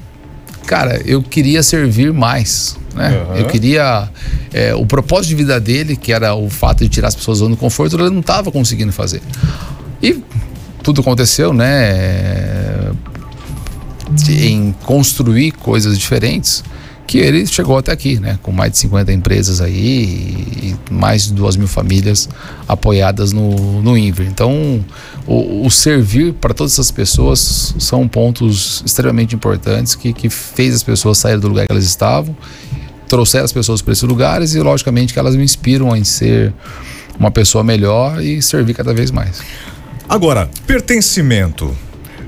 Cara, 0.67 1.01
eu 1.05 1.23
queria 1.23 1.63
servir 1.63 2.13
mais. 2.13 2.77
Né? 2.97 3.11
Uhum. 3.11 3.37
Eu 3.37 3.45
queria. 3.45 4.09
É, 4.53 4.75
o 4.75 4.85
propósito 4.85 5.29
de 5.29 5.37
vida 5.37 5.61
dele, 5.61 5.95
que 5.95 6.13
era 6.13 6.35
o 6.35 6.51
fato 6.51 6.83
de 6.83 6.89
tirar 6.89 7.07
as 7.07 7.15
pessoas 7.15 7.39
do 7.39 7.57
conforto, 7.57 7.95
ele 7.95 8.11
não 8.11 8.19
estava 8.19 8.51
conseguindo 8.51 8.91
fazer. 8.91 9.23
E 10.03 10.21
tudo 10.83 11.01
aconteceu, 11.01 11.53
né? 11.53 12.91
Em 14.29 14.75
construir 14.83 15.53
coisas 15.53 15.97
diferentes 15.97 16.65
que 17.07 17.19
ele 17.19 17.47
chegou 17.47 17.79
até 17.79 17.93
aqui, 17.93 18.19
né? 18.19 18.39
Com 18.43 18.51
mais 18.51 18.73
de 18.73 18.79
50 18.79 19.13
empresas 19.13 19.61
aí 19.61 19.77
e 20.63 20.77
mais 20.91 21.27
de 21.27 21.33
duas 21.33 21.57
mil 21.57 21.69
famílias 21.69 22.29
apoiadas 22.67 23.33
no, 23.33 23.81
no 23.81 23.97
Inver. 23.97 24.27
Então, 24.27 24.85
o, 25.27 25.65
o 25.65 25.71
servir 25.71 26.35
para 26.35 26.53
todas 26.53 26.73
essas 26.73 26.91
pessoas 26.91 27.75
são 27.79 28.09
pontos 28.09 28.83
extremamente 28.85 29.35
importantes 29.35 29.95
que, 29.95 30.13
que 30.13 30.29
fez 30.29 30.75
as 30.75 30.83
pessoas 30.83 31.19
saírem 31.19 31.41
do 31.41 31.49
lugar 31.49 31.67
que 31.67 31.73
elas 31.73 31.85
estavam, 31.85 32.37
trouxeram 33.09 33.45
as 33.45 33.53
pessoas 33.53 33.81
para 33.81 33.93
esses 33.93 34.05
lugares 34.05 34.55
e, 34.55 34.61
logicamente, 34.61 35.13
que 35.13 35.19
elas 35.19 35.37
me 35.37 35.45
inspiram 35.45 35.97
em 35.97 36.03
ser 36.03 36.53
uma 37.19 37.31
pessoa 37.31 37.63
melhor 37.63 38.21
e 38.23 38.43
servir 38.43 38.75
cada 38.75 38.93
vez 38.93 39.11
mais. 39.11 39.41
Agora, 40.09 40.51
pertencimento. 40.67 41.77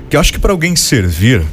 Que 0.09 0.15
eu 0.15 0.19
acho 0.19 0.33
que 0.33 0.39
para 0.39 0.51
alguém 0.51 0.75
servir, 0.75 1.45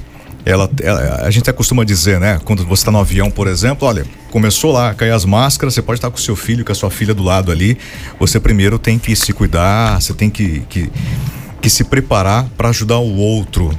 ela, 0.47 0.71
ela, 0.81 1.27
a 1.27 1.31
gente 1.31 1.53
costuma 1.53 1.83
dizer, 1.83 2.21
né? 2.21 2.39
Quando 2.45 2.65
você 2.65 2.83
está 2.83 2.93
no 2.93 3.01
avião, 3.01 3.29
por 3.29 3.49
exemplo, 3.49 3.87
olha, 3.87 4.07
começou 4.31 4.71
lá 4.71 4.95
cair 4.95 5.11
as 5.11 5.25
máscaras, 5.25 5.75
você 5.75 5.83
pode 5.83 5.99
estar 5.99 6.09
com 6.09 6.17
o 6.17 6.21
seu 6.21 6.37
filho, 6.37 6.65
com 6.65 6.71
a 6.71 6.75
sua 6.75 6.89
filha 6.89 7.13
do 7.13 7.25
lado 7.25 7.51
ali. 7.51 7.77
Você 8.21 8.39
primeiro 8.39 8.79
tem 8.79 8.97
que 8.97 9.17
se 9.17 9.33
cuidar, 9.33 10.01
você 10.01 10.15
tem 10.15 10.31
que, 10.31 10.61
que, 10.69 10.89
que 11.61 11.69
se 11.69 11.83
preparar 11.83 12.47
para 12.57 12.69
ajudar 12.69 12.99
o 12.99 13.17
outro. 13.17 13.77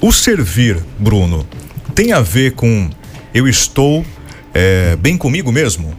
O 0.00 0.10
servir, 0.10 0.78
Bruno, 0.98 1.46
tem 1.94 2.14
a 2.14 2.22
ver 2.22 2.52
com 2.54 2.88
eu 3.34 3.46
estou 3.46 4.02
é, 4.54 4.96
bem 4.96 5.18
comigo 5.18 5.52
mesmo? 5.52 5.94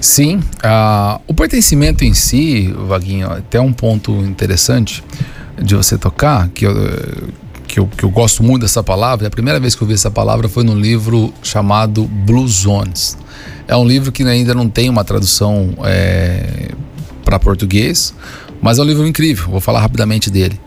Sim, 0.00 0.38
uh, 0.38 1.22
o 1.28 1.32
pertencimento 1.32 2.04
em 2.04 2.14
si, 2.14 2.74
Vaguinho, 2.88 3.30
até 3.30 3.60
um 3.60 3.72
ponto 3.72 4.12
interessante 4.24 5.04
de 5.62 5.76
você 5.76 5.96
tocar, 5.96 6.48
que 6.48 6.66
eu, 6.66 6.74
que 7.72 7.80
eu, 7.80 7.86
que 7.86 8.04
eu 8.04 8.10
gosto 8.10 8.42
muito 8.42 8.62
dessa 8.62 8.82
palavra. 8.82 9.26
A 9.26 9.30
primeira 9.30 9.58
vez 9.58 9.74
que 9.74 9.82
eu 9.82 9.88
vi 9.88 9.94
essa 9.94 10.10
palavra 10.10 10.46
foi 10.46 10.62
num 10.62 10.78
livro 10.78 11.32
chamado 11.42 12.04
Blue 12.04 12.46
Zones. 12.46 13.16
É 13.66 13.74
um 13.74 13.86
livro 13.86 14.12
que 14.12 14.22
ainda 14.22 14.52
não 14.52 14.68
tem 14.68 14.90
uma 14.90 15.02
tradução 15.02 15.70
é, 15.82 16.68
para 17.24 17.38
português, 17.38 18.14
mas 18.60 18.78
é 18.78 18.82
um 18.82 18.84
livro 18.84 19.06
incrível. 19.06 19.48
Vou 19.48 19.60
falar 19.60 19.80
rapidamente 19.80 20.30
dele. 20.30 20.60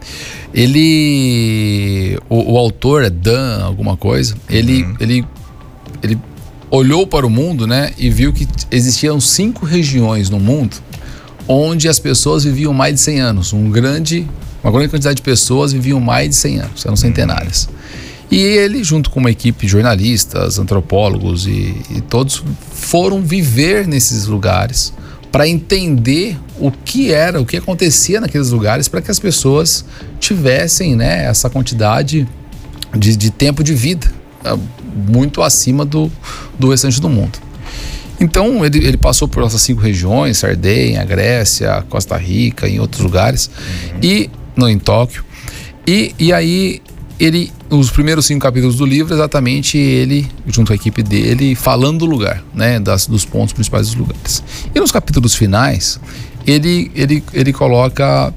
Ele, 0.52 2.18
o, 2.28 2.54
o 2.54 2.58
autor 2.58 3.04
é 3.04 3.10
Dan, 3.12 3.64
alguma 3.64 3.96
coisa. 3.96 4.36
Ele, 4.50 4.82
uhum. 4.84 4.96
ele, 5.00 5.26
ele 6.02 6.18
olhou 6.72 7.06
para 7.06 7.28
o 7.28 7.30
mundo, 7.30 7.68
né, 7.68 7.92
e 8.00 8.10
viu 8.10 8.34
que 8.34 8.48
existiam 8.72 9.22
cinco 9.22 9.64
regiões 9.64 10.28
no 10.32 10.40
mundo 10.40 10.78
onde 11.48 11.88
as 11.88 12.00
pessoas 12.00 12.44
viviam 12.44 12.74
mais 12.74 12.96
de 12.96 13.02
100 13.02 13.20
anos. 13.20 13.54
Um 13.54 13.70
grande 13.70 14.28
uma 14.66 14.72
grande 14.72 14.90
quantidade 14.90 15.18
de 15.18 15.22
pessoas 15.22 15.72
viviam 15.72 16.00
mais 16.00 16.30
de 16.30 16.36
100 16.36 16.60
anos, 16.60 16.86
eram 16.86 16.96
centenárias. 16.96 17.70
E 18.32 18.38
ele, 18.38 18.84
junto 18.84 19.12
com 19.12 19.20
uma 19.20 19.30
equipe 19.30 19.68
de 19.68 19.72
jornalistas, 19.72 20.58
antropólogos 20.58 21.46
e, 21.46 21.76
e 21.92 22.02
todos, 22.02 22.44
foram 22.74 23.22
viver 23.22 23.88
nesses 23.88 24.26
lugares 24.26 24.92
para 25.32 25.48
entender 25.48 26.36
o 26.60 26.72
que 26.72 27.14
era, 27.14 27.40
o 27.40 27.46
que 27.46 27.58
acontecia 27.58 28.20
naqueles 28.20 28.50
lugares, 28.50 28.88
para 28.88 29.02
que 29.02 29.12
as 29.12 29.20
pessoas 29.20 29.86
tivessem 30.20 30.96
né, 30.96 31.26
essa 31.26 31.48
quantidade 31.48 32.28
de, 32.98 33.16
de 33.16 33.30
tempo 33.30 33.64
de 33.64 33.74
vida 33.76 34.12
é, 34.44 34.58
muito 35.08 35.44
acima 35.44 35.86
do, 35.86 36.12
do 36.58 36.70
restante 36.70 37.00
do 37.00 37.10
mundo. 37.10 37.38
Então 38.20 38.66
ele, 38.66 38.80
ele 38.80 38.98
passou 38.98 39.28
por 39.28 39.44
essas 39.44 39.62
cinco 39.62 39.82
regiões, 39.82 40.38
Sardenha, 40.38 41.04
Grécia, 41.04 41.84
Costa 41.88 42.18
Rica, 42.18 42.68
em 42.68 42.80
outros 42.80 43.04
lugares, 43.04 43.50
uhum. 43.94 44.00
e 44.02 44.30
não 44.56 44.70
em 44.70 44.80
Tóquio. 44.80 45.24
E, 45.88 46.14
e 46.18 46.34
aí 46.34 46.82
ele, 47.20 47.52
os 47.70 47.90
primeiros 47.90 48.26
cinco 48.26 48.42
capítulos 48.42 48.76
do 48.76 48.86
livro, 48.86 49.14
exatamente 49.14 49.78
ele, 49.78 50.30
junto 50.48 50.72
à 50.72 50.76
equipe 50.76 51.02
dele, 51.02 51.56
falando 51.56 52.00
do 52.00 52.06
lugar, 52.06 52.44
né, 52.54 52.80
das, 52.80 53.08
dos 53.08 53.24
pontos 53.24 53.54
principais 53.54 53.88
dos 53.88 53.96
lugares. 53.96 54.44
E 54.74 54.80
nos 54.80 54.92
capítulos 54.92 55.36
finais, 55.36 56.00
ele, 56.46 56.92
ele, 56.96 57.24
ele 57.34 57.54
coloca 57.54 58.34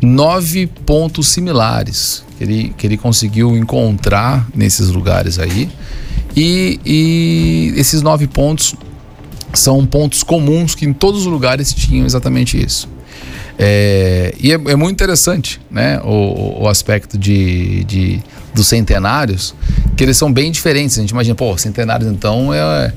nove 0.00 0.66
pontos 0.66 1.28
similares 1.28 2.24
que 2.36 2.44
ele, 2.44 2.74
que 2.76 2.86
ele 2.86 2.96
conseguiu 2.96 3.56
encontrar 3.56 4.48
nesses 4.54 4.88
lugares 4.88 5.38
aí. 5.38 5.68
E, 6.36 6.80
e 6.84 7.72
esses 7.76 8.02
nove 8.02 8.26
pontos 8.26 8.74
são 9.52 9.86
pontos 9.86 10.22
comuns 10.22 10.74
que 10.74 10.84
em 10.84 10.92
todos 10.92 11.20
os 11.20 11.26
lugares 11.26 11.72
tinham 11.72 12.04
exatamente 12.04 12.60
isso. 12.60 12.88
É, 13.58 14.34
e 14.40 14.52
é, 14.52 14.54
é, 14.54 14.76
muito 14.76 14.92
interessante 14.92 15.60
né, 15.70 16.00
o, 16.02 16.62
o 16.62 16.68
aspecto 16.68 17.16
de, 17.16 17.84
de, 17.84 18.20
dos 18.52 18.66
centenários, 18.66 19.54
que 19.96 20.02
eles 20.02 20.16
são 20.16 20.32
bem 20.32 20.50
diferentes. 20.50 20.98
A 20.98 21.00
gente 21.00 21.10
imagina, 21.10 21.34
pô, 21.34 21.56
centenários 21.56 22.10
então 22.10 22.52
é, 22.52 22.92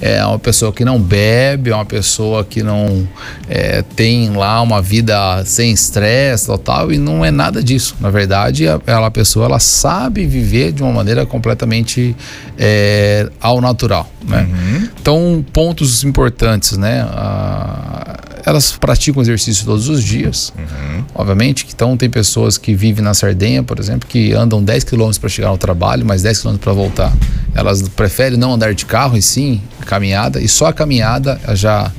é 0.00 0.24
uma 0.26 0.38
pessoa 0.38 0.72
que 0.72 0.84
não 0.84 1.00
bebe, 1.00 1.70
é 1.70 1.74
uma 1.74 1.84
pessoa 1.84 2.44
que 2.44 2.62
não 2.62 3.08
é, 3.48 3.82
tem 3.82 4.30
lá 4.30 4.60
uma 4.60 4.82
vida 4.82 5.42
sem 5.46 5.72
estresse, 5.72 6.46
tal, 6.46 6.58
tal, 6.58 6.92
e 6.92 6.98
não 6.98 7.24
é 7.24 7.30
nada 7.30 7.62
disso. 7.62 7.96
Na 7.98 8.10
verdade, 8.10 8.66
a, 8.68 8.80
a 8.86 9.10
pessoa 9.10 9.46
ela 9.46 9.60
sabe 9.60 10.26
viver 10.26 10.72
de 10.72 10.82
uma 10.82 10.92
maneira 10.92 11.24
completamente 11.24 12.14
é, 12.58 13.30
ao 13.40 13.60
natural. 13.60 14.10
Né? 14.26 14.42
Uhum. 14.42 14.88
Então, 15.00 15.44
pontos 15.52 16.04
importantes, 16.04 16.76
né? 16.76 17.02
A, 17.08 18.18
elas 18.44 18.72
praticam 18.72 19.22
exercício 19.22 19.64
todos 19.64 19.88
os 19.88 20.02
dias, 20.02 20.52
uhum. 20.58 21.04
obviamente. 21.14 21.66
Então, 21.72 21.96
tem 21.96 22.10
pessoas 22.10 22.58
que 22.58 22.74
vivem 22.74 23.02
na 23.02 23.14
Sardenha, 23.14 23.62
por 23.62 23.78
exemplo, 23.78 24.08
que 24.08 24.32
andam 24.32 24.62
10 24.62 24.84
quilômetros 24.84 25.18
para 25.18 25.28
chegar 25.28 25.48
ao 25.48 25.58
trabalho, 25.58 26.04
mais 26.04 26.22
10 26.22 26.40
quilômetros 26.40 26.64
para 26.64 26.72
voltar. 26.72 27.12
Elas 27.54 27.88
preferem 27.88 28.38
não 28.38 28.54
andar 28.54 28.74
de 28.74 28.84
carro 28.84 29.16
e 29.16 29.22
sim 29.22 29.60
caminhada, 29.86 30.40
e 30.40 30.48
só 30.48 30.66
a 30.66 30.72
caminhada 30.72 31.40
já 31.54 31.90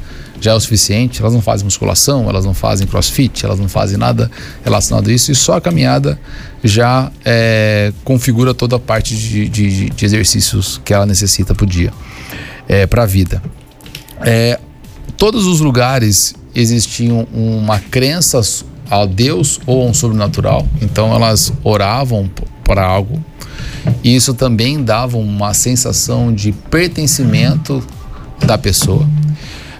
já 0.43 0.51
é 0.51 0.55
o 0.55 0.59
suficiente. 0.59 1.21
Elas 1.21 1.33
não 1.33 1.41
fazem 1.41 1.63
musculação, 1.63 2.27
elas 2.27 2.43
não 2.43 2.53
fazem 2.53 2.85
crossfit, 2.85 3.45
elas 3.45 3.59
não 3.59 3.69
fazem 3.69 3.97
nada 3.97 4.29
relacionado 4.63 5.09
a 5.09 5.13
isso, 5.13 5.31
e 5.31 5.35
só 5.35 5.55
a 5.55 5.61
caminhada 5.61 6.19
já 6.61 7.09
é, 7.23 7.93
configura 8.03 8.53
toda 8.53 8.75
a 8.75 8.79
parte 8.79 9.15
de, 9.15 9.47
de, 9.47 9.89
de, 9.89 10.05
exercícios 10.05 10.81
que 10.83 10.93
ela 10.93 11.05
necessita 11.05 11.55
por 11.55 11.65
dia, 11.65 11.93
é, 12.67 12.85
para 12.85 13.03
a 13.03 13.05
vida. 13.05 13.41
É, 14.19 14.59
todos 15.17 15.45
os 15.45 15.59
lugares 15.59 16.35
existiam 16.55 17.27
uma 17.33 17.79
crença 17.79 18.41
a 18.89 19.05
Deus 19.05 19.59
ou 19.65 19.81
a 19.81 19.85
um 19.89 19.93
sobrenatural, 19.93 20.67
então 20.81 21.13
elas 21.13 21.51
oravam 21.63 22.29
para 22.63 22.85
algo. 22.85 23.23
E 24.03 24.15
isso 24.15 24.33
também 24.33 24.83
dava 24.83 25.17
uma 25.17 25.53
sensação 25.53 26.33
de 26.33 26.51
pertencimento 26.51 27.83
da 28.45 28.57
pessoa. 28.57 29.07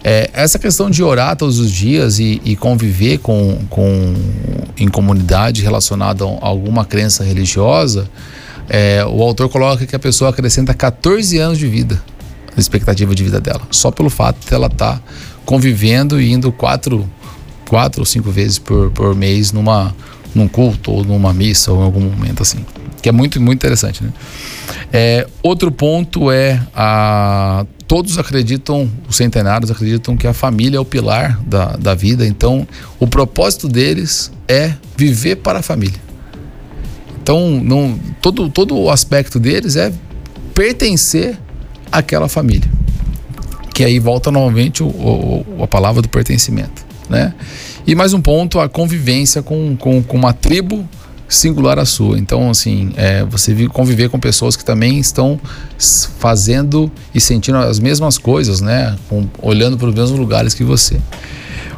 É, 0.04 0.30
essa 0.34 0.60
questão 0.60 0.90
de 0.90 1.02
orar 1.02 1.36
todos 1.38 1.60
os 1.60 1.72
dias 1.72 2.20
e, 2.20 2.42
e, 2.44 2.58
conviver 2.58 3.20
com, 3.20 3.58
com, 3.70 4.14
em 4.78 4.90
comunidade 4.90 5.62
relacionada 5.62 6.26
a 6.26 6.48
alguma 6.48 6.84
crença 6.84 7.24
religiosa, 7.24 8.10
é, 8.70 9.06
o 9.06 9.22
autor 9.22 9.48
coloca 9.48 9.86
que 9.86 9.96
a 9.96 10.00
pessoa 10.00 10.30
acrescenta 10.30 10.74
14 10.74 11.38
anos 11.38 11.58
de 11.58 11.68
vida 11.68 12.02
expectativa 12.60 13.14
de 13.14 13.24
vida 13.24 13.40
dela, 13.40 13.62
só 13.72 13.92
pelo 13.92 14.10
fato 14.10 14.48
de 14.48 14.54
ela 14.54 14.68
estar 14.68 14.98
tá 14.98 15.02
convivendo 15.46 16.22
e 16.22 16.32
indo 16.32 16.52
quatro, 16.52 17.10
quatro 17.68 18.02
ou 18.02 18.06
cinco 18.06 18.32
vezes 18.32 18.60
por, 18.60 18.92
por 18.92 19.16
mês 19.16 19.52
numa, 19.52 19.96
num 20.34 20.48
culto 20.48 20.92
ou 20.92 21.04
numa 21.04 21.34
missa 21.34 21.72
ou 21.72 21.82
em 21.82 21.84
algum 21.84 22.02
momento 22.02 22.42
assim. 22.42 22.66
Que 23.02 23.10
é 23.10 23.12
muito, 23.12 23.40
muito 23.42 23.58
interessante, 23.58 24.04
né? 24.04 24.14
É, 24.92 25.28
outro 25.42 25.72
ponto 25.72 26.32
é 26.32 26.62
a 26.74 27.66
todos 27.86 28.18
acreditam, 28.18 28.90
os 29.10 29.16
centenários 29.16 29.70
acreditam 29.70 30.16
que 30.16 30.26
a 30.26 30.34
família 30.34 30.78
é 30.78 30.80
o 30.80 30.86
pilar 30.86 31.40
da, 31.46 31.76
da 31.76 31.94
vida, 31.94 32.26
então 32.26 32.68
o 33.00 33.06
propósito 33.06 33.68
deles 33.68 34.32
é 34.48 34.74
viver 34.98 35.36
para 35.38 35.60
a 35.60 35.62
família. 35.62 36.00
Então, 37.22 37.52
não, 37.52 38.00
todo, 38.22 38.50
todo 38.50 38.76
o 38.78 38.90
aspecto 38.90 39.40
deles 39.40 39.76
é 39.76 39.94
pertencer 40.54 41.38
àquela 41.94 42.28
família 42.28 42.70
que 43.74 43.84
aí 43.84 43.98
volta 44.00 44.30
novamente 44.30 44.84
o, 44.84 44.88
o, 44.88 45.64
a 45.64 45.68
palavra 45.68 46.02
do 46.02 46.08
pertencimento, 46.08 46.86
né? 47.10 47.34
E 47.86 47.96
mais 47.96 48.14
um 48.14 48.22
ponto, 48.22 48.60
a 48.60 48.70
convivência 48.70 49.42
com, 49.42 49.76
com, 49.76 50.02
com 50.04 50.16
uma 50.16 50.32
tribo 50.32 50.88
singular 51.28 51.80
a 51.80 51.86
sua. 51.86 52.20
Então, 52.20 52.52
assim, 52.52 52.94
é, 52.96 53.24
você 53.24 53.68
conviver 53.68 54.10
com 54.10 54.20
pessoas 54.20 54.56
que 54.56 54.64
também 54.64 55.00
estão 55.00 55.40
fazendo 56.20 56.92
e 57.14 57.20
sentindo 57.20 57.58
as 57.58 57.80
mesmas 57.80 58.18
coisas, 58.18 58.62
né? 58.62 58.96
Com, 59.10 59.28
olhando 59.42 59.76
para 59.76 59.90
os 59.90 59.96
mesmos 59.96 60.20
lugares 60.20 60.54
que 60.54 60.64
você. 60.64 61.00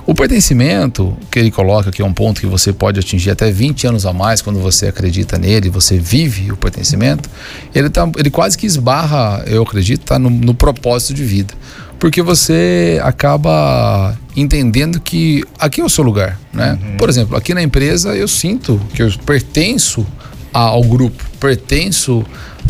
O 0.05 0.13
pertencimento 0.13 1.17
que 1.31 1.39
ele 1.39 1.49
coloca, 1.49 1.91
que 1.91 2.01
é 2.01 2.05
um 2.05 2.13
ponto 2.13 2.39
que 2.39 2.45
você 2.45 2.71
pode 2.71 2.99
atingir 2.99 3.31
até 3.31 3.51
20 3.51 3.87
anos 3.87 4.05
a 4.05 4.13
mais 4.13 4.41
quando 4.41 4.59
você 4.59 4.87
acredita 4.87 5.37
nele, 5.37 5.69
você 5.69 5.97
vive 5.97 6.51
o 6.51 6.57
pertencimento, 6.57 7.29
ele, 7.73 7.89
tá, 7.89 8.07
ele 8.15 8.29
quase 8.29 8.57
que 8.57 8.67
esbarra, 8.67 9.43
eu 9.47 9.63
acredito, 9.63 10.05
tá 10.05 10.19
no, 10.19 10.29
no 10.29 10.53
propósito 10.53 11.13
de 11.13 11.23
vida 11.23 11.53
porque 11.99 12.21
você 12.21 12.99
acaba 13.03 14.17
entendendo 14.35 14.99
que 14.99 15.43
aqui 15.57 15.81
é 15.81 15.83
o 15.83 15.89
seu 15.89 16.03
lugar, 16.03 16.39
né? 16.53 16.77
Uhum. 16.79 16.97
Por 16.97 17.09
exemplo, 17.09 17.35
aqui 17.35 17.53
na 17.53 17.63
empresa 17.63 18.15
eu 18.15 18.27
sinto 18.27 18.79
que 18.93 19.01
eu 19.01 19.11
pertenço 19.25 20.05
ao 20.53 20.83
grupo, 20.83 21.23
pertenço 21.39 22.23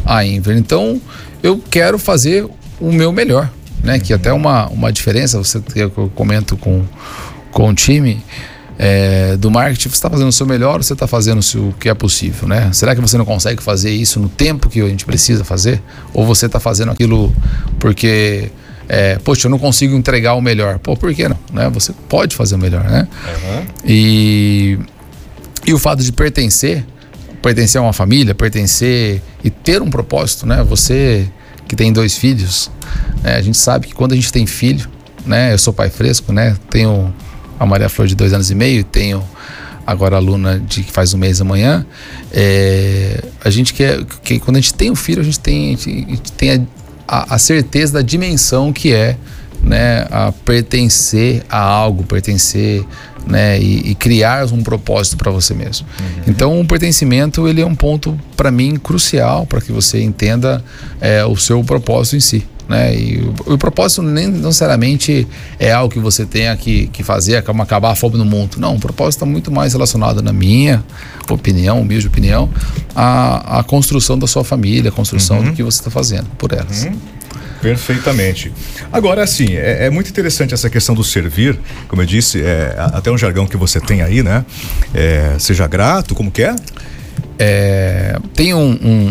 à 0.06 0.26
Inver. 0.26 0.56
Então, 0.58 1.02
eu 1.44 1.62
quero 1.70 2.00
fazer 2.00 2.48
o 2.80 2.92
meu 2.92 3.12
melhor, 3.12 3.52
né? 3.86 4.00
Que 4.00 4.14
até 4.14 4.34
uma, 4.34 4.68
uma 4.68 4.92
diferença, 4.92 5.38
você 5.38 5.62
eu 5.76 5.90
comento 6.16 6.58
com, 6.58 6.84
com 7.52 7.70
o 7.70 7.74
time 7.74 8.22
é, 8.78 9.38
do 9.38 9.50
marketing, 9.50 9.90
você 9.90 9.96
está 9.96 10.10
fazendo 10.10 10.28
o 10.28 10.32
seu 10.32 10.46
melhor 10.46 10.78
ou 10.78 10.84
você 10.84 10.94
está 10.94 11.08
fazendo 11.08 11.40
o 11.40 11.74
que 11.74 11.88
é 11.88 11.94
possível, 11.94 12.48
né? 12.48 12.72
Será 12.74 12.94
que 12.96 13.02
você 13.02 13.18
não 13.18 13.26
consegue 13.26 13.64
fazer 13.64 13.92
isso 13.92 14.20
no 14.20 14.28
tempo 14.28 14.70
que 14.70 14.82
a 14.82 14.88
gente 14.88 15.06
precisa 15.06 15.44
fazer? 15.44 15.82
Ou 16.14 16.26
você 16.26 16.48
está 16.48 16.60
fazendo 16.60 16.92
aquilo 16.92 17.34
porque, 17.80 18.52
é, 18.90 19.18
poxa, 19.20 19.48
eu 19.48 19.52
não 19.52 19.60
consigo 19.60 19.96
entregar 19.96 20.34
o 20.34 20.42
melhor? 20.42 20.80
Pô, 20.80 20.98
por 20.98 21.14
que 21.14 21.30
não? 21.30 21.38
Né? 21.54 21.70
Você 21.70 21.94
pode 22.10 22.36
fazer 22.36 22.56
o 22.56 22.60
melhor, 22.60 22.84
né? 22.84 23.08
Uhum. 23.28 23.66
E, 23.86 24.80
e 25.66 25.74
o 25.74 25.80
fato 25.80 26.04
de 26.04 26.12
pertencer, 26.12 26.86
pertencer 27.42 27.80
a 27.80 27.84
uma 27.84 27.94
família, 27.94 28.36
pertencer 28.36 29.22
e 29.44 29.50
ter 29.50 29.82
um 29.82 29.90
propósito, 29.90 30.46
né? 30.46 30.64
Você 30.64 31.30
que 31.68 31.76
tem 31.76 31.92
dois 31.92 32.18
filhos, 32.18 32.70
né? 33.24 33.36
a 33.36 33.42
gente 33.42 33.58
sabe 33.58 33.88
que 33.88 33.94
quando 33.94 34.14
a 34.14 34.16
gente 34.16 34.32
tem 34.32 34.46
filho, 34.46 34.88
né? 35.26 35.54
Eu 35.54 35.58
sou 35.58 35.74
pai 35.74 35.90
fresco, 35.90 36.32
né? 36.32 36.56
Tenho 36.70 37.14
a 37.60 37.66
Maria 37.66 37.90
Flor 37.90 38.08
de 38.08 38.16
dois 38.16 38.34
anos 38.34 38.52
e 38.52 38.56
meio, 38.56 38.84
tenho 38.84 39.24
agora 39.86 40.16
a 40.16 40.20
Luna 40.20 40.60
de 40.60 40.84
que 40.84 40.92
faz 40.92 41.14
um 41.14 41.18
mês 41.18 41.42
amanhã. 41.42 41.86
É, 42.32 43.24
a 43.44 43.50
gente 43.50 43.74
quer 43.74 44.04
que 44.24 44.40
quando 44.40 44.58
a 44.58 44.60
gente 44.60 44.74
tem 44.74 44.92
um 44.92 44.96
filho, 44.96 45.22
a 45.22 45.26
gente 45.26 45.40
tem, 45.40 45.74
a 45.74 45.78
gente 45.78 46.32
tem 46.32 46.68
a, 47.08 47.36
a, 47.36 47.38
certeza 47.38 47.94
da 47.94 48.02
dimensão 48.02 48.74
que 48.74 48.94
é 48.94 49.18
né, 49.62 50.06
a 50.12 50.32
pertencer 50.32 51.44
a 51.50 51.60
algo, 51.60 52.04
pertencer 52.04 52.86
né, 53.28 53.60
e, 53.60 53.92
e 53.92 53.96
criar 53.96 54.46
um 54.52 54.62
propósito 54.62 55.18
para 55.18 55.32
você 55.32 55.54
mesmo. 55.54 55.88
Uhum. 56.00 56.24
Então, 56.28 56.60
o 56.60 56.66
pertencimento 56.66 57.48
ele 57.48 57.62
é 57.62 57.66
um 57.66 57.76
ponto 57.76 58.18
para 58.36 58.52
mim 58.52 58.76
crucial 58.78 59.46
para 59.46 59.62
que 59.62 59.72
você 59.72 60.02
entenda 60.02 60.64
é, 61.02 61.26
o 61.26 61.36
seu 61.36 61.64
propósito 61.64 62.16
em 62.16 62.20
si. 62.20 62.46
Né? 62.68 62.96
E 62.96 63.34
o, 63.46 63.54
o, 63.54 63.58
propósito 63.58 64.02
nem 64.02 64.28
necessariamente 64.28 65.28
é 65.60 65.72
algo 65.72 65.94
que 65.94 66.00
você 66.00 66.26
tenha 66.26 66.56
que, 66.58 66.88
que 66.88 67.04
fazer, 67.04 67.44
como 67.44 67.62
acabar 67.62 67.92
a 67.92 67.96
fome 67.96 68.18
no 68.18 68.26
mundo. 68.26 68.58
Não, 68.58 68.76
o 68.76 68.80
propósito 68.80 69.20
está 69.20 69.26
muito 69.26 69.52
mais 69.52 69.74
relacionado, 69.74 70.22
na 70.22 70.34
minha 70.34 70.84
opinião, 71.30 71.82
humilde 71.82 72.08
opinião, 72.08 72.50
à, 72.96 73.60
à 73.60 73.64
construção 73.64 74.18
da 74.18 74.28
sua 74.28 74.44
família, 74.44 74.90
a 74.90 74.92
construção 74.92 75.38
uhum. 75.38 75.44
do 75.46 75.54
que 75.54 75.64
você 75.64 75.80
está 75.80 75.92
fazendo 75.92 76.28
por 76.38 76.52
elas. 76.52 76.86
Uhum. 76.86 77.15
Perfeitamente. 77.62 78.52
Agora, 78.92 79.24
assim, 79.24 79.56
é, 79.56 79.86
é, 79.86 79.90
muito 79.90 80.10
interessante 80.10 80.54
essa 80.54 80.70
questão 80.70 80.94
do 80.94 81.04
servir, 81.04 81.58
como 81.88 82.02
eu 82.02 82.06
disse, 82.06 82.42
é, 82.42 82.76
até 82.78 83.12
um 83.12 83.18
jargão 83.18 83.48
que 83.48 83.58
você 83.58 83.80
tem 83.80 84.02
aí, 84.02 84.22
né? 84.22 84.46
É, 84.94 85.36
seja 85.40 85.68
grato, 85.68 86.14
como 86.14 86.32
que 86.32 86.44
é? 86.44 86.56
É, 87.38 88.18
tem 88.34 88.54
um, 88.54 88.60
um, 88.60 89.08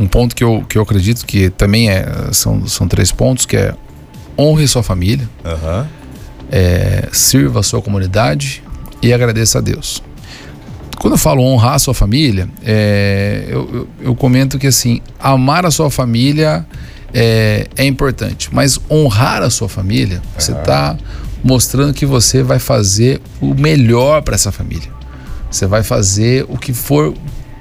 um, 0.00 0.04
um, 0.04 0.06
ponto 0.08 0.34
que 0.34 0.42
eu, 0.42 0.64
que 0.68 0.78
eu 0.78 0.82
acredito 0.82 1.24
que 1.24 1.50
também 1.50 1.90
é, 1.90 2.04
são, 2.32 2.66
são 2.66 2.88
três 2.88 3.12
pontos, 3.12 3.46
que 3.46 3.56
é 3.56 3.74
honre 4.38 4.66
sua 4.66 4.82
família, 4.82 5.28
uhum. 5.44 5.86
sirva 7.12 7.60
a 7.60 7.62
sua 7.62 7.80
comunidade 7.80 8.62
e 9.02 9.12
agradeça 9.12 9.58
a 9.58 9.60
Deus. 9.60 10.02
Quando 10.98 11.12
eu 11.12 11.18
falo 11.18 11.42
honrar 11.42 11.74
a 11.74 11.78
sua 11.78 11.94
família, 11.94 12.48
é, 12.64 13.44
eu, 13.48 13.68
eu, 13.72 13.88
eu, 14.06 14.16
comento 14.16 14.58
que 14.58 14.66
assim, 14.66 15.00
amar 15.20 15.66
a 15.66 15.70
sua 15.70 15.90
família 15.90 16.66
é, 17.18 17.66
é 17.78 17.86
importante, 17.86 18.50
mas 18.52 18.78
honrar 18.90 19.42
a 19.42 19.48
sua 19.48 19.70
família, 19.70 20.20
você 20.38 20.52
está 20.52 20.98
mostrando 21.42 21.94
que 21.94 22.04
você 22.04 22.42
vai 22.42 22.58
fazer 22.58 23.22
o 23.40 23.54
melhor 23.54 24.20
para 24.20 24.34
essa 24.34 24.52
família. 24.52 24.90
Você 25.50 25.64
vai 25.64 25.82
fazer 25.82 26.44
o 26.46 26.58
que 26.58 26.74
for 26.74 27.14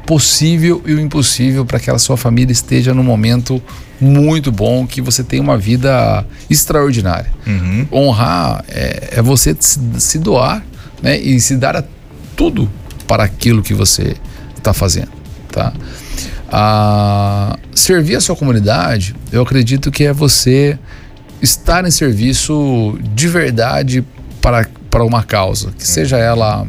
possível 0.06 0.84
e 0.86 0.94
o 0.94 1.00
impossível 1.00 1.65
para 1.65 1.80
que 1.80 1.89
a 1.89 1.98
sua 1.98 2.18
família 2.18 2.52
esteja 2.52 2.94
num 2.94 3.02
momento 3.04 3.63
muito 4.02 4.52
bom, 4.52 4.86
que 4.86 5.00
você 5.00 5.24
tenha 5.24 5.41
uma 5.41 5.58
vida 5.58 6.26
extraordinária. 6.50 7.32
Uhum. 7.48 7.88
Honrar 7.94 8.65
é, 8.68 9.13
é 9.13 9.22
você 9.22 9.56
se, 9.58 9.80
se, 10.00 10.20
doar 10.20 10.65
né, 11.02 11.18
e 11.18 11.39
se 11.39 11.56
dar 11.56 11.78
a 11.78 11.84
tudo 12.36 12.70
para 13.08 13.24
aquilo 13.24 13.63
que 13.63 13.74
você 13.74 14.18
está 14.58 14.74
fazendo. 14.74 15.12
Tá? 15.50 15.72
Ah, 16.58 17.60
servir 17.74 18.15
a 18.15 18.22
sua 18.22 18.34
comunidade, 18.34 19.13
eu 19.30 19.41
acredito 19.41 19.91
que 19.91 20.06
é 20.06 20.13
você 20.13 20.80
estar 21.41 21.84
em 21.86 21.91
serviço 21.91 22.98
de 23.13 23.28
verdade 23.28 24.06
para, 24.41 24.65
para 24.89 25.04
uma 25.04 25.22
causa, 25.22 25.72
que 25.78 25.86
seja 25.86 26.15
ela 26.18 26.65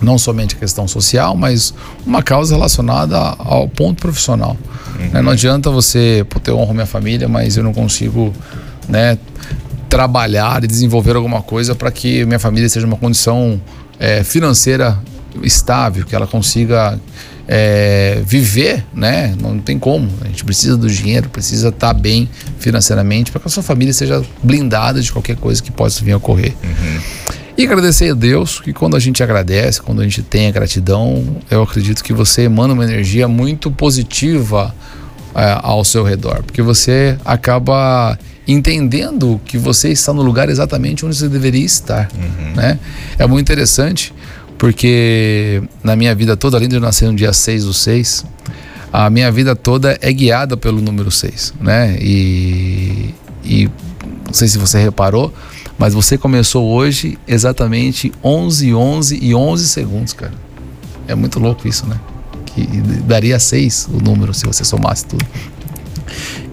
não 0.00 0.16
somente 0.16 0.54
a 0.54 0.58
questão 0.58 0.88
social, 0.88 1.36
mas 1.36 1.74
uma 2.06 2.22
causa 2.22 2.54
relacionada 2.54 3.18
ao 3.18 3.68
ponto 3.68 4.00
profissional. 4.00 4.56
Uhum. 4.98 5.22
Não 5.22 5.32
adianta 5.32 5.70
você, 5.70 6.24
pô, 6.26 6.40
eu 6.46 6.58
honro 6.58 6.72
minha 6.72 6.86
família, 6.86 7.28
mas 7.28 7.58
eu 7.58 7.62
não 7.62 7.74
consigo 7.74 8.32
né, 8.88 9.18
trabalhar 9.90 10.64
e 10.64 10.66
desenvolver 10.66 11.14
alguma 11.14 11.42
coisa 11.42 11.74
para 11.74 11.90
que 11.90 12.24
minha 12.24 12.38
família 12.38 12.70
seja 12.70 12.86
uma 12.86 12.96
condição 12.96 13.60
é, 13.98 14.24
financeira 14.24 14.98
estável, 15.42 16.06
que 16.06 16.16
ela 16.16 16.26
consiga 16.26 16.98
é, 17.52 18.22
viver, 18.24 18.84
né? 18.94 19.34
Não 19.40 19.58
tem 19.58 19.76
como. 19.76 20.08
A 20.20 20.28
gente 20.28 20.44
precisa 20.44 20.76
do 20.76 20.88
dinheiro, 20.88 21.28
precisa 21.28 21.70
estar 21.70 21.92
tá 21.92 21.92
bem 21.92 22.30
financeiramente 22.60 23.32
para 23.32 23.40
que 23.40 23.48
a 23.48 23.50
sua 23.50 23.64
família 23.64 23.92
seja 23.92 24.22
blindada 24.40 25.02
de 25.02 25.10
qualquer 25.10 25.34
coisa 25.34 25.60
que 25.60 25.72
possa 25.72 26.04
vir 26.04 26.12
a 26.12 26.18
ocorrer. 26.18 26.54
Uhum. 26.62 27.00
E 27.58 27.64
agradecer 27.64 28.12
a 28.12 28.14
Deus, 28.14 28.60
que 28.60 28.72
quando 28.72 28.96
a 28.96 29.00
gente 29.00 29.20
agradece, 29.20 29.82
quando 29.82 30.00
a 30.00 30.04
gente 30.04 30.22
tem 30.22 30.46
a 30.46 30.52
gratidão, 30.52 31.38
eu 31.50 31.60
acredito 31.60 32.04
que 32.04 32.12
você 32.12 32.42
emana 32.42 32.72
uma 32.72 32.84
energia 32.84 33.26
muito 33.26 33.68
positiva 33.68 34.72
é, 35.34 35.58
ao 35.60 35.84
seu 35.84 36.04
redor, 36.04 36.44
porque 36.44 36.62
você 36.62 37.18
acaba 37.24 38.16
entendendo 38.46 39.40
que 39.44 39.58
você 39.58 39.88
está 39.90 40.12
no 40.12 40.22
lugar 40.22 40.48
exatamente 40.48 41.04
onde 41.04 41.16
você 41.16 41.28
deveria 41.28 41.64
estar, 41.64 42.08
uhum. 42.14 42.54
né? 42.54 42.78
É 43.18 43.26
muito 43.26 43.42
interessante, 43.42 44.14
porque 44.60 45.62
na 45.82 45.96
minha 45.96 46.14
vida 46.14 46.36
toda, 46.36 46.58
além 46.58 46.68
de 46.68 46.74
eu 46.74 46.82
nascer 46.82 47.06
no 47.06 47.16
dia 47.16 47.32
6 47.32 47.64
do 47.64 47.72
6, 47.72 48.26
a 48.92 49.08
minha 49.08 49.32
vida 49.32 49.56
toda 49.56 49.98
é 50.02 50.12
guiada 50.12 50.54
pelo 50.54 50.82
número 50.82 51.10
6, 51.10 51.54
né? 51.58 51.96
E, 51.98 53.14
e 53.42 53.70
não 54.26 54.34
sei 54.34 54.48
se 54.48 54.58
você 54.58 54.78
reparou, 54.78 55.32
mas 55.78 55.94
você 55.94 56.18
começou 56.18 56.68
hoje 56.68 57.18
exatamente 57.26 58.12
11, 58.22 58.74
11 58.74 59.18
e 59.22 59.34
11 59.34 59.66
segundos, 59.66 60.12
cara. 60.12 60.34
É 61.08 61.14
muito 61.14 61.40
louco 61.40 61.66
isso, 61.66 61.86
né? 61.86 61.98
Que 62.44 62.66
daria 63.06 63.38
6 63.38 63.88
o 63.94 63.98
número 63.98 64.34
se 64.34 64.44
você 64.44 64.62
somasse 64.62 65.06
tudo. 65.06 65.24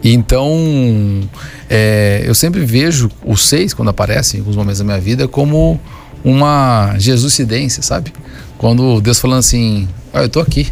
Então, 0.02 1.28
é, 1.70 2.24
eu 2.26 2.34
sempre 2.34 2.62
vejo 2.64 3.12
o 3.22 3.36
6, 3.36 3.74
quando 3.74 3.90
aparece 3.90 4.38
em 4.38 4.40
alguns 4.40 4.56
momentos 4.56 4.80
da 4.80 4.86
minha 4.86 5.00
vida, 5.02 5.28
como 5.28 5.78
uma 6.24 6.96
jesucidência, 6.98 7.82
sabe? 7.84 8.14
Quando 8.58 9.00
Deus 9.02 9.20
falando 9.20 9.40
assim: 9.40 9.88
ah, 10.14 10.24
Eu 10.24 10.30
tô 10.30 10.40
aqui. 10.40 10.68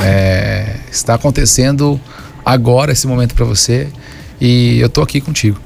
É, 0.00 0.76
está 0.90 1.14
acontecendo 1.14 2.00
agora 2.44 2.90
esse 2.90 3.06
momento 3.06 3.32
para 3.34 3.44
você 3.44 3.88
e 4.40 4.80
eu 4.80 4.88
tô 4.88 5.02
aqui 5.02 5.20
contigo. 5.20 5.58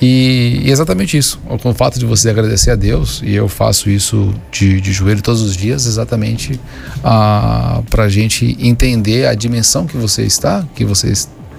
E, 0.00 0.60
e, 0.64 0.70
exatamente 0.70 1.16
isso. 1.16 1.40
Com 1.62 1.70
o 1.70 1.74
fato 1.74 1.98
de 1.98 2.04
você 2.04 2.28
agradecer 2.28 2.70
a 2.70 2.74
Deus, 2.74 3.22
e 3.24 3.34
eu 3.34 3.48
faço 3.48 3.88
isso 3.88 4.34
de, 4.52 4.80
de 4.80 4.92
joelho 4.92 5.22
todos 5.22 5.40
os 5.40 5.56
dias, 5.56 5.86
exatamente 5.86 6.60
ah, 7.02 7.82
para 7.88 8.04
a 8.04 8.08
gente 8.08 8.56
entender 8.60 9.26
a 9.26 9.34
dimensão 9.34 9.86
que 9.86 9.96
você 9.96 10.22
está, 10.22 10.66
que 10.74 10.84
você 10.84 11.12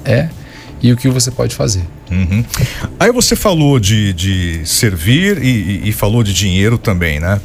é 0.06 0.30
e 0.82 0.92
o 0.92 0.98
que 0.98 1.10
você 1.10 1.32
pode 1.32 1.56
fazer. 1.56 1.84
Uhum. 2.12 2.44
Aí 3.00 3.12
você 3.12 3.36
falou 3.36 3.80
de, 3.80 4.13
de 4.13 4.62
servir 4.66 5.42
e, 5.42 5.48
e, 5.48 5.90
e 5.90 5.92
falou 5.92 6.24
de 6.24 6.34
dinheiro 6.34 6.78
também, 6.78 7.20
né? 7.20 7.42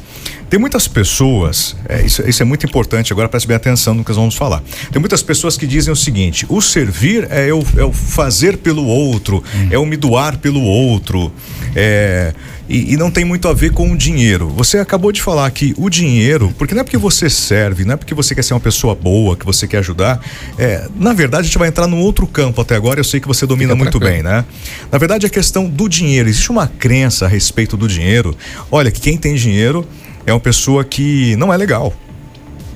Tem 0.53 0.59
muitas 0.59 0.87
pessoas, 0.87 1.75
é, 1.89 2.05
isso, 2.05 2.21
isso, 2.29 2.43
é 2.43 2.45
muito 2.45 2.63
importante, 2.63 3.11
agora 3.11 3.27
preste 3.27 3.47
bem 3.47 3.57
atenção 3.57 3.95
no 3.95 4.03
que 4.03 4.11
nós 4.11 4.17
vamos 4.17 4.35
falar. 4.35 4.61
Tem 4.91 4.99
muitas 4.99 5.23
pessoas 5.23 5.57
que 5.57 5.65
dizem 5.65 5.91
o 5.91 5.95
seguinte: 5.95 6.45
o 6.47 6.61
servir 6.61 7.27
é 7.31 7.49
eu, 7.49 7.65
é 7.75 7.83
o 7.83 7.91
fazer 7.91 8.57
pelo 8.57 8.85
outro, 8.85 9.43
hum. 9.51 9.67
é 9.71 9.79
o 9.79 9.85
me 9.87 9.97
doar 9.97 10.37
pelo 10.37 10.61
outro. 10.61 11.33
É, 11.75 12.35
e, 12.69 12.93
e, 12.93 12.97
não 12.97 13.09
tem 13.09 13.25
muito 13.25 13.47
a 13.47 13.53
ver 13.53 13.71
com 13.71 13.91
o 13.91 13.97
dinheiro. 13.97 14.47
Você 14.49 14.77
acabou 14.77 15.11
de 15.11 15.23
falar 15.23 15.49
que 15.49 15.73
o 15.75 15.89
dinheiro, 15.89 16.53
porque 16.55 16.75
não 16.75 16.81
é 16.81 16.83
porque 16.83 16.97
você 16.97 17.31
serve, 17.31 17.83
não 17.83 17.95
é 17.95 17.97
porque 17.97 18.13
você 18.13 18.35
quer 18.35 18.43
ser 18.43 18.53
uma 18.53 18.59
pessoa 18.59 18.93
boa, 18.93 19.35
que 19.35 19.45
você 19.45 19.67
quer 19.67 19.79
ajudar. 19.79 20.23
É, 20.57 20.87
na 20.95 21.13
verdade, 21.13 21.41
a 21.41 21.45
gente 21.45 21.57
vai 21.57 21.67
entrar 21.67 21.87
num 21.87 21.99
outro 21.99 22.27
campo 22.27 22.61
até 22.61 22.75
agora, 22.75 22.99
eu 22.99 23.03
sei 23.03 23.19
que 23.19 23.27
você 23.27 23.47
domina 23.47 23.73
muito 23.73 23.99
bem, 23.99 24.21
né? 24.21 24.45
Na 24.91 24.99
verdade, 24.99 25.25
a 25.25 25.29
questão 25.29 25.67
do 25.67 25.89
dinheiro. 25.89 26.29
Existe 26.29 26.51
uma 26.51 26.67
crença 26.67 27.25
a 27.25 27.27
respeito 27.27 27.75
do 27.75 27.87
dinheiro. 27.87 28.37
Olha, 28.71 28.91
que 28.91 29.01
quem 29.01 29.17
tem 29.17 29.33
dinheiro 29.33 29.85
é 30.25 30.33
uma 30.33 30.39
pessoa 30.39 30.83
que 30.83 31.35
não 31.35 31.53
é 31.53 31.57
legal. 31.57 31.93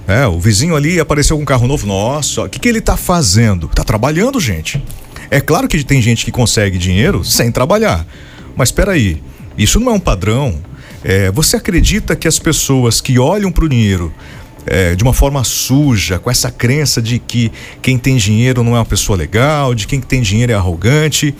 É, 0.07 0.25
o 0.25 0.39
vizinho 0.39 0.75
ali 0.75 0.99
apareceu 0.99 1.35
com 1.35 1.43
um 1.43 1.45
carro 1.45 1.67
novo. 1.67 1.85
Nossa, 1.85 2.43
o 2.43 2.49
que, 2.49 2.59
que 2.59 2.69
ele 2.69 2.79
tá 2.79 2.95
fazendo? 2.95 3.67
Tá 3.67 3.83
trabalhando, 3.83 4.39
gente. 4.39 4.81
É 5.29 5.41
claro 5.41 5.67
que 5.67 5.83
tem 5.83 6.01
gente 6.01 6.23
que 6.23 6.31
consegue 6.31 6.77
dinheiro 6.77 7.23
sem 7.23 7.51
trabalhar. 7.51 8.05
Mas 8.55 8.69
espera 8.69 8.93
aí, 8.93 9.21
isso 9.57 9.79
não 9.79 9.91
é 9.91 9.93
um 9.93 9.99
padrão. 9.99 10.55
É, 11.03 11.29
você 11.31 11.57
acredita 11.57 12.15
que 12.15 12.27
as 12.27 12.39
pessoas 12.39 13.01
que 13.01 13.19
olham 13.19 13.51
para 13.51 13.65
o 13.65 13.69
dinheiro 13.69 14.13
é, 14.65 14.95
de 14.95 15.03
uma 15.03 15.13
forma 15.13 15.43
suja, 15.43 16.19
com 16.19 16.29
essa 16.29 16.51
crença 16.51 17.01
de 17.01 17.19
que 17.19 17.51
quem 17.81 17.97
tem 17.97 18.17
dinheiro 18.17 18.63
não 18.63 18.75
é 18.75 18.79
uma 18.79 18.85
pessoa 18.85 19.17
legal, 19.17 19.73
de 19.73 19.87
quem 19.87 19.99
tem 19.99 20.21
dinheiro 20.21 20.51
é 20.51 20.55
arrogante. 20.55 21.33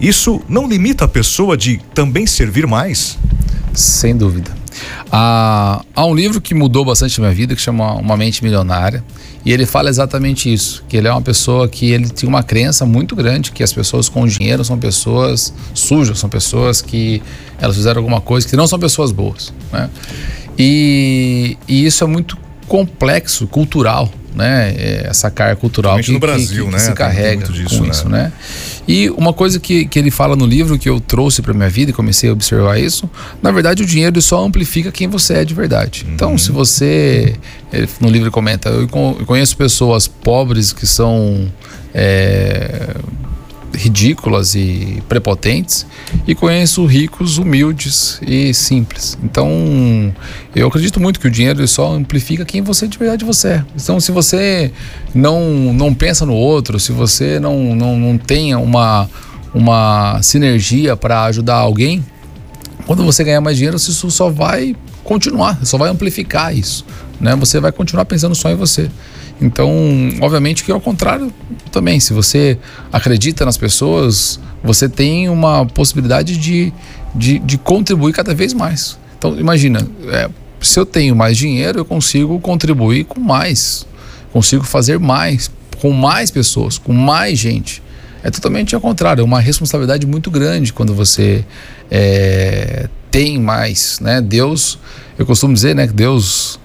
Isso 0.00 0.42
não 0.48 0.68
limita 0.68 1.04
a 1.04 1.08
pessoa 1.08 1.56
de 1.56 1.78
também 1.94 2.26
servir 2.26 2.66
mais? 2.66 3.18
Sem 3.72 4.16
dúvida. 4.16 4.63
Há, 5.10 5.84
há 5.94 6.06
um 6.06 6.14
livro 6.14 6.40
que 6.40 6.54
mudou 6.54 6.84
bastante 6.84 7.20
a 7.20 7.22
minha 7.22 7.34
vida 7.34 7.54
que 7.54 7.60
chama 7.60 7.94
Uma 7.94 8.16
Mente 8.16 8.42
Milionária 8.42 9.04
e 9.44 9.52
ele 9.52 9.66
fala 9.66 9.90
exatamente 9.90 10.52
isso, 10.52 10.82
que 10.88 10.96
ele 10.96 11.06
é 11.06 11.12
uma 11.12 11.20
pessoa 11.20 11.68
que 11.68 11.90
ele 11.90 12.08
tinha 12.08 12.28
uma 12.28 12.42
crença 12.42 12.86
muito 12.86 13.14
grande 13.14 13.52
que 13.52 13.62
as 13.62 13.72
pessoas 13.72 14.08
com 14.08 14.26
dinheiro 14.26 14.64
são 14.64 14.78
pessoas 14.78 15.52
sujas, 15.74 16.18
são 16.18 16.30
pessoas 16.30 16.80
que 16.80 17.22
elas 17.60 17.76
fizeram 17.76 18.00
alguma 18.00 18.20
coisa 18.20 18.48
que 18.48 18.56
não 18.56 18.66
são 18.66 18.78
pessoas 18.78 19.12
boas, 19.12 19.52
né? 19.70 19.90
E, 20.58 21.58
e 21.68 21.84
isso 21.84 22.02
é 22.04 22.06
muito 22.06 22.38
complexo, 22.66 23.46
cultural, 23.46 24.10
né? 24.34 24.74
É, 24.76 25.06
essa 25.08 25.30
carga 25.30 25.56
cultural 25.56 25.98
que, 25.98 26.12
no 26.12 26.18
Brasil, 26.18 26.64
que, 26.64 26.70
que, 26.70 26.76
né? 26.76 26.78
se 26.78 26.92
carrega 26.92 27.46
disso, 27.48 27.78
com 27.78 27.84
né? 27.84 27.90
isso, 27.90 28.08
né? 28.08 28.32
E 28.86 29.08
uma 29.10 29.32
coisa 29.32 29.58
que, 29.58 29.86
que 29.86 29.98
ele 29.98 30.10
fala 30.10 30.36
no 30.36 30.46
livro 30.46 30.78
que 30.78 30.88
eu 30.88 31.00
trouxe 31.00 31.40
para 31.40 31.54
minha 31.54 31.70
vida 31.70 31.90
e 31.90 31.94
comecei 31.94 32.28
a 32.28 32.32
observar 32.32 32.78
isso, 32.78 33.08
na 33.42 33.50
verdade 33.50 33.82
o 33.82 33.86
dinheiro 33.86 34.20
só 34.20 34.44
amplifica 34.44 34.92
quem 34.92 35.08
você 35.08 35.34
é 35.34 35.44
de 35.44 35.54
verdade. 35.54 36.04
Então, 36.12 36.28
uhum. 36.28 36.34
Então, 36.34 36.38
se 36.38 36.50
você, 36.50 37.36
no 38.00 38.08
livro 38.08 38.30
comenta, 38.30 38.68
eu 38.70 38.88
conheço 38.88 39.56
pessoas 39.56 40.08
pobres 40.08 40.72
que 40.72 40.86
são 40.86 41.50
é, 41.94 42.94
ridículas 43.74 44.54
e 44.54 45.02
prepotentes 45.08 45.86
e 46.26 46.34
conheço 46.34 46.84
ricos 46.86 47.38
humildes 47.38 48.20
e 48.26 48.52
simples. 48.54 49.18
Então, 49.22 50.14
eu 50.54 50.68
acredito 50.68 51.00
muito 51.00 51.20
que 51.20 51.26
o 51.26 51.30
dinheiro 51.30 51.66
só 51.66 51.92
amplifica 51.92 52.44
quem 52.44 52.62
você 52.62 52.86
de 52.86 52.98
verdade 52.98 53.24
você 53.24 53.48
é. 53.48 53.64
Então, 53.74 54.00
se 54.00 54.12
você 54.12 54.72
não 55.14 55.72
não 55.72 55.94
pensa 55.94 56.24
no 56.24 56.34
outro, 56.34 56.78
se 56.80 56.92
você 56.92 57.38
não 57.38 57.74
não, 57.74 57.98
não 57.98 58.18
tenha 58.18 58.58
uma 58.58 59.08
uma 59.54 60.20
sinergia 60.22 60.96
para 60.96 61.24
ajudar 61.24 61.54
alguém, 61.54 62.04
quando 62.86 63.04
você 63.04 63.22
ganhar 63.22 63.40
mais 63.40 63.56
dinheiro, 63.56 63.76
isso 63.76 64.10
só 64.10 64.28
vai 64.28 64.74
continuar, 65.04 65.64
só 65.64 65.78
vai 65.78 65.90
amplificar 65.90 66.56
isso, 66.56 66.84
né? 67.20 67.36
Você 67.36 67.60
vai 67.60 67.70
continuar 67.70 68.04
pensando 68.04 68.34
só 68.34 68.50
em 68.50 68.56
você. 68.56 68.90
Então, 69.40 69.70
obviamente 70.20 70.64
que 70.64 70.70
ao 70.70 70.80
contrário 70.80 71.32
também, 71.70 71.98
se 72.00 72.12
você 72.12 72.58
acredita 72.92 73.44
nas 73.44 73.56
pessoas, 73.56 74.38
você 74.62 74.88
tem 74.88 75.28
uma 75.28 75.66
possibilidade 75.66 76.36
de, 76.36 76.72
de, 77.14 77.38
de 77.38 77.58
contribuir 77.58 78.12
cada 78.12 78.34
vez 78.34 78.54
mais. 78.54 78.98
Então, 79.18 79.38
imagina, 79.38 79.86
é, 80.10 80.28
se 80.60 80.78
eu 80.78 80.86
tenho 80.86 81.14
mais 81.14 81.36
dinheiro, 81.36 81.80
eu 81.80 81.84
consigo 81.84 82.38
contribuir 82.40 83.04
com 83.04 83.20
mais, 83.20 83.86
consigo 84.32 84.64
fazer 84.64 84.98
mais, 84.98 85.50
com 85.80 85.90
mais 85.90 86.30
pessoas, 86.30 86.78
com 86.78 86.92
mais 86.92 87.38
gente. 87.38 87.82
É 88.22 88.30
totalmente 88.30 88.74
ao 88.74 88.80
contrário, 88.80 89.20
é 89.20 89.24
uma 89.24 89.40
responsabilidade 89.40 90.06
muito 90.06 90.30
grande 90.30 90.72
quando 90.72 90.94
você 90.94 91.44
é, 91.90 92.88
tem 93.10 93.38
mais, 93.38 94.00
né? 94.00 94.22
Deus, 94.22 94.78
eu 95.18 95.26
costumo 95.26 95.52
dizer, 95.52 95.74
né, 95.74 95.86
que 95.86 95.92
Deus 95.92 96.58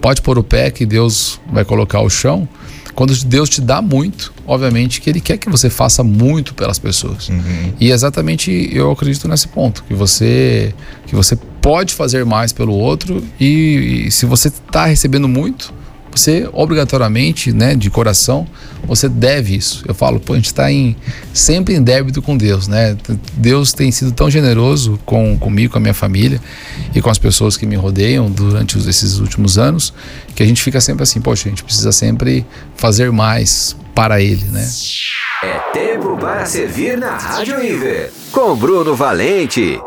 pode 0.00 0.22
pôr 0.22 0.38
o 0.38 0.44
pé 0.44 0.70
que 0.70 0.86
Deus 0.86 1.40
vai 1.52 1.64
colocar 1.64 2.00
o 2.00 2.10
chão. 2.10 2.48
Quando 2.94 3.14
Deus 3.24 3.48
te 3.48 3.60
dá 3.60 3.80
muito, 3.80 4.32
obviamente 4.46 5.00
que 5.00 5.08
Ele 5.08 5.20
quer 5.20 5.38
que 5.38 5.48
você 5.48 5.70
faça 5.70 6.02
muito 6.02 6.54
pelas 6.54 6.78
pessoas. 6.78 7.28
Uhum. 7.28 7.72
E 7.78 7.90
exatamente 7.90 8.68
eu 8.72 8.90
acredito 8.90 9.28
nesse 9.28 9.48
ponto 9.48 9.84
que 9.84 9.94
você 9.94 10.74
que 11.06 11.14
você 11.14 11.36
pode 11.60 11.94
fazer 11.94 12.24
mais 12.24 12.52
pelo 12.52 12.72
outro 12.72 13.22
e, 13.38 14.06
e 14.06 14.10
se 14.10 14.26
você 14.26 14.48
está 14.48 14.86
recebendo 14.86 15.28
muito, 15.28 15.72
você 16.12 16.48
obrigatoriamente, 16.52 17.52
né, 17.52 17.74
de 17.74 17.90
coração, 17.90 18.46
você 18.84 19.08
deve 19.08 19.56
isso. 19.56 19.84
Eu 19.86 19.94
falo, 19.94 20.18
pô, 20.18 20.32
a 20.32 20.36
gente 20.36 20.46
está 20.46 20.70
em, 20.70 20.96
sempre 21.32 21.74
em 21.74 21.82
débito 21.82 22.20
com 22.20 22.36
Deus, 22.36 22.66
né? 22.66 22.96
Deus 23.34 23.72
tem 23.72 23.90
sido 23.90 24.12
tão 24.12 24.30
generoso 24.30 24.98
com, 25.04 25.38
comigo, 25.38 25.72
com 25.72 25.78
a 25.78 25.80
minha 25.80 25.94
família 25.94 26.40
e 26.94 27.00
com 27.00 27.10
as 27.10 27.18
pessoas 27.18 27.56
que 27.56 27.66
me 27.66 27.76
rodeiam 27.76 28.30
durante 28.30 28.78
esses 28.78 29.18
últimos 29.18 29.58
anos, 29.58 29.92
que 30.34 30.42
a 30.42 30.46
gente 30.46 30.62
fica 30.62 30.80
sempre 30.80 31.02
assim, 31.02 31.20
poxa, 31.20 31.48
a 31.48 31.50
gente 31.50 31.62
precisa 31.62 31.92
sempre 31.92 32.46
fazer 32.76 33.12
mais 33.12 33.76
para 33.94 34.20
Ele, 34.20 34.44
né? 34.46 34.68
É 35.42 35.58
tempo 35.72 36.16
para 36.16 36.44
servir 36.46 36.98
na 36.98 37.16
Rádio 37.16 37.64
Inver, 37.64 38.12
com 38.32 38.54
Bruno 38.56 38.94
Valente. 38.94 39.78